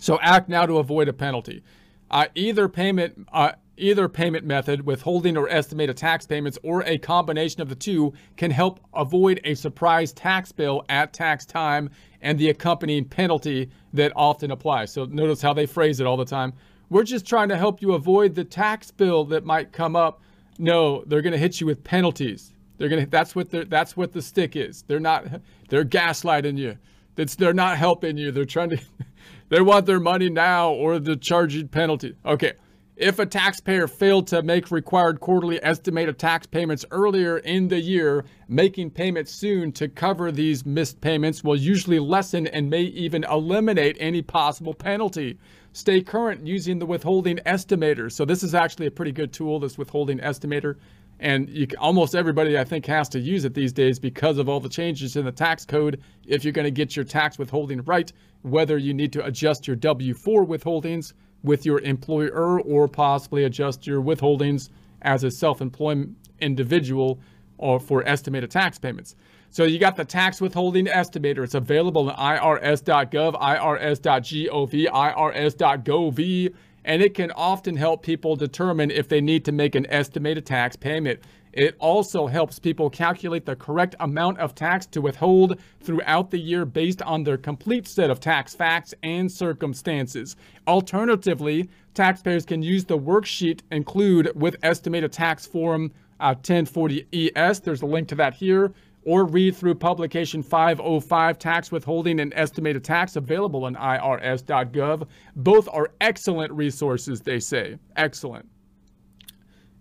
So 0.00 0.18
act 0.20 0.48
now 0.48 0.66
to 0.66 0.78
avoid 0.78 1.08
a 1.08 1.12
penalty. 1.12 1.62
Uh, 2.10 2.26
either 2.34 2.68
payment, 2.68 3.28
uh, 3.32 3.52
either 3.76 4.08
payment 4.08 4.44
method, 4.44 4.84
withholding 4.84 5.36
or 5.36 5.48
estimated 5.48 5.96
tax 5.96 6.26
payments, 6.26 6.58
or 6.62 6.82
a 6.84 6.98
combination 6.98 7.60
of 7.60 7.68
the 7.68 7.74
two, 7.74 8.12
can 8.36 8.50
help 8.50 8.80
avoid 8.94 9.40
a 9.44 9.54
surprise 9.54 10.12
tax 10.12 10.50
bill 10.50 10.84
at 10.88 11.12
tax 11.12 11.44
time 11.44 11.90
and 12.22 12.38
the 12.38 12.48
accompanying 12.48 13.04
penalty 13.04 13.70
that 13.92 14.10
often 14.16 14.50
applies. 14.50 14.90
So 14.90 15.04
notice 15.04 15.42
how 15.42 15.52
they 15.52 15.66
phrase 15.66 16.00
it 16.00 16.06
all 16.06 16.16
the 16.16 16.24
time. 16.24 16.54
We're 16.88 17.04
just 17.04 17.26
trying 17.26 17.50
to 17.50 17.56
help 17.56 17.80
you 17.80 17.92
avoid 17.92 18.34
the 18.34 18.44
tax 18.44 18.90
bill 18.90 19.24
that 19.26 19.44
might 19.44 19.70
come 19.70 19.94
up. 19.94 20.22
No, 20.58 21.04
they're 21.06 21.22
going 21.22 21.32
to 21.32 21.38
hit 21.38 21.60
you 21.60 21.66
with 21.66 21.84
penalties. 21.84 22.54
They're 22.78 22.88
going 22.88 23.04
to. 23.04 23.10
That's 23.10 23.36
what. 23.36 23.50
That's 23.50 23.96
what 23.96 24.12
the 24.12 24.22
stick 24.22 24.56
is. 24.56 24.82
They're 24.86 24.98
not. 24.98 25.26
They're 25.68 25.84
gaslighting 25.84 26.56
you. 26.56 26.78
That's. 27.14 27.36
They're 27.36 27.52
not 27.52 27.76
helping 27.76 28.16
you. 28.16 28.32
They're 28.32 28.46
trying 28.46 28.70
to. 28.70 28.78
They 29.50 29.60
want 29.60 29.84
their 29.84 30.00
money 30.00 30.30
now 30.30 30.70
or 30.70 30.98
the 30.98 31.16
charging 31.16 31.68
penalty. 31.68 32.14
Okay. 32.24 32.54
If 32.96 33.18
a 33.18 33.24
taxpayer 33.24 33.88
failed 33.88 34.26
to 34.28 34.42
make 34.42 34.70
required 34.70 35.20
quarterly 35.20 35.58
estimated 35.64 36.18
tax 36.18 36.46
payments 36.46 36.84
earlier 36.90 37.38
in 37.38 37.66
the 37.68 37.80
year, 37.80 38.26
making 38.46 38.90
payments 38.90 39.32
soon 39.32 39.72
to 39.72 39.88
cover 39.88 40.30
these 40.30 40.66
missed 40.66 41.00
payments 41.00 41.42
will 41.42 41.56
usually 41.56 41.98
lessen 41.98 42.46
and 42.46 42.68
may 42.68 42.82
even 42.82 43.24
eliminate 43.24 43.96
any 43.98 44.22
possible 44.22 44.74
penalty. 44.74 45.38
Stay 45.72 46.02
current 46.02 46.46
using 46.46 46.78
the 46.78 46.86
withholding 46.86 47.38
estimator. 47.38 48.12
So 48.12 48.24
this 48.24 48.42
is 48.42 48.54
actually 48.54 48.86
a 48.86 48.90
pretty 48.90 49.12
good 49.12 49.32
tool, 49.32 49.58
this 49.58 49.78
withholding 49.78 50.18
estimator. 50.18 50.76
And 51.20 51.50
you, 51.50 51.66
almost 51.78 52.14
everybody, 52.14 52.58
I 52.58 52.64
think, 52.64 52.86
has 52.86 53.08
to 53.10 53.20
use 53.20 53.44
it 53.44 53.52
these 53.52 53.74
days 53.74 53.98
because 53.98 54.38
of 54.38 54.48
all 54.48 54.58
the 54.58 54.70
changes 54.70 55.16
in 55.16 55.26
the 55.26 55.32
tax 55.32 55.66
code. 55.66 56.00
If 56.26 56.44
you're 56.44 56.52
going 56.52 56.64
to 56.64 56.70
get 56.70 56.96
your 56.96 57.04
tax 57.04 57.38
withholding 57.38 57.82
right, 57.82 58.10
whether 58.40 58.78
you 58.78 58.94
need 58.94 59.12
to 59.12 59.24
adjust 59.24 59.66
your 59.66 59.76
W 59.76 60.14
4 60.14 60.46
withholdings 60.46 61.12
with 61.42 61.66
your 61.66 61.80
employer 61.80 62.60
or 62.62 62.88
possibly 62.88 63.44
adjust 63.44 63.86
your 63.86 64.00
withholdings 64.02 64.70
as 65.02 65.22
a 65.22 65.30
self 65.30 65.60
employed 65.60 66.14
individual 66.40 67.20
or 67.58 67.78
for 67.78 68.02
estimated 68.08 68.50
tax 68.50 68.78
payments. 68.78 69.14
So 69.50 69.64
you 69.64 69.78
got 69.78 69.96
the 69.96 70.04
tax 70.04 70.40
withholding 70.40 70.86
estimator. 70.86 71.44
It's 71.44 71.54
available 71.54 72.08
on 72.08 72.16
irs.gov, 72.16 73.34
irs.gov, 73.34 74.90
irs.gov, 74.90 76.54
and 76.84 77.02
it 77.02 77.14
can 77.14 77.30
often 77.32 77.76
help 77.76 78.02
people 78.02 78.36
determine 78.36 78.90
if 78.90 79.08
they 79.08 79.20
need 79.20 79.44
to 79.44 79.52
make 79.52 79.74
an 79.74 79.86
estimated 79.90 80.46
tax 80.46 80.76
payment. 80.76 81.20
It 81.52 81.74
also 81.80 82.26
helps 82.26 82.58
people 82.58 82.88
calculate 82.88 83.44
the 83.44 83.56
correct 83.56 83.96
amount 84.00 84.38
of 84.38 84.54
tax 84.54 84.86
to 84.86 85.00
withhold 85.00 85.60
throughout 85.80 86.30
the 86.30 86.38
year 86.38 86.64
based 86.64 87.02
on 87.02 87.24
their 87.24 87.36
complete 87.36 87.88
set 87.88 88.10
of 88.10 88.20
tax 88.20 88.54
facts 88.54 88.94
and 89.02 89.30
circumstances. 89.30 90.36
Alternatively, 90.68 91.68
taxpayers 91.94 92.44
can 92.44 92.62
use 92.62 92.84
the 92.84 92.98
worksheet 92.98 93.62
include 93.72 94.30
with 94.36 94.56
estimated 94.62 95.12
tax 95.12 95.44
form 95.44 95.90
uh, 96.20 96.34
1040ES. 96.34 97.62
There's 97.62 97.82
a 97.82 97.86
link 97.86 98.08
to 98.08 98.14
that 98.16 98.34
here. 98.34 98.72
Or 99.10 99.24
read 99.24 99.56
through 99.56 99.74
publication 99.74 100.40
505 100.40 101.36
Tax 101.36 101.72
Withholding 101.72 102.20
and 102.20 102.32
Estimated 102.36 102.84
Tax 102.84 103.16
available 103.16 103.64
on 103.64 103.74
irs.gov. 103.74 105.08
Both 105.34 105.68
are 105.72 105.90
excellent 106.00 106.52
resources, 106.52 107.20
they 107.20 107.40
say. 107.40 107.76
Excellent. 107.96 108.48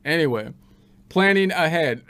Anyway. 0.04 0.52
Planning 1.10 1.52
ahead. 1.52 2.02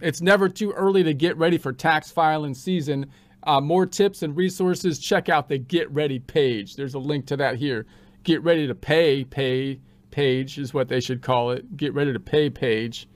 it's 0.00 0.20
never 0.20 0.48
too 0.48 0.70
early 0.70 1.02
to 1.02 1.12
get 1.12 1.36
ready 1.36 1.58
for 1.58 1.72
tax 1.72 2.12
filing 2.12 2.54
season. 2.54 3.10
Uh, 3.42 3.60
more 3.60 3.84
tips 3.84 4.22
and 4.22 4.36
resources, 4.36 5.00
check 5.00 5.28
out 5.28 5.48
the 5.48 5.58
Get 5.58 5.90
Ready 5.90 6.20
page. 6.20 6.76
There's 6.76 6.94
a 6.94 7.00
link 7.00 7.26
to 7.26 7.36
that 7.36 7.56
here. 7.56 7.84
Get 8.22 8.40
Ready 8.44 8.68
to 8.68 8.76
Pay 8.76 9.24
pay 9.24 9.80
page 10.12 10.56
is 10.60 10.72
what 10.72 10.86
they 10.86 11.00
should 11.00 11.20
call 11.20 11.50
it. 11.50 11.76
Get 11.76 11.94
Ready 11.94 12.12
to 12.12 12.20
Pay 12.20 12.48
page, 12.48 13.08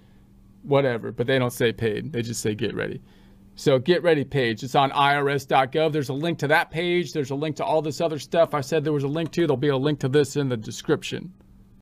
whatever, 0.64 1.12
but 1.12 1.28
they 1.28 1.38
don't 1.38 1.52
say 1.52 1.72
paid. 1.72 2.12
They 2.12 2.22
just 2.22 2.40
say 2.40 2.56
Get 2.56 2.74
Ready. 2.74 3.00
So 3.58 3.76
Get 3.80 4.04
Ready 4.04 4.24
page. 4.24 4.62
It's 4.62 4.76
on 4.76 4.92
irs.gov. 4.92 5.92
There's 5.92 6.10
a 6.10 6.14
link 6.14 6.38
to 6.38 6.46
that 6.46 6.70
page. 6.70 7.12
There's 7.12 7.32
a 7.32 7.34
link 7.34 7.56
to 7.56 7.64
all 7.64 7.82
this 7.82 8.00
other 8.00 8.20
stuff 8.20 8.54
I 8.54 8.60
said 8.60 8.84
there 8.84 8.92
was 8.92 9.02
a 9.02 9.08
link 9.08 9.32
to. 9.32 9.40
There'll 9.48 9.56
be 9.56 9.66
a 9.66 9.76
link 9.76 9.98
to 10.00 10.08
this 10.08 10.36
in 10.36 10.48
the 10.48 10.56
description. 10.56 11.32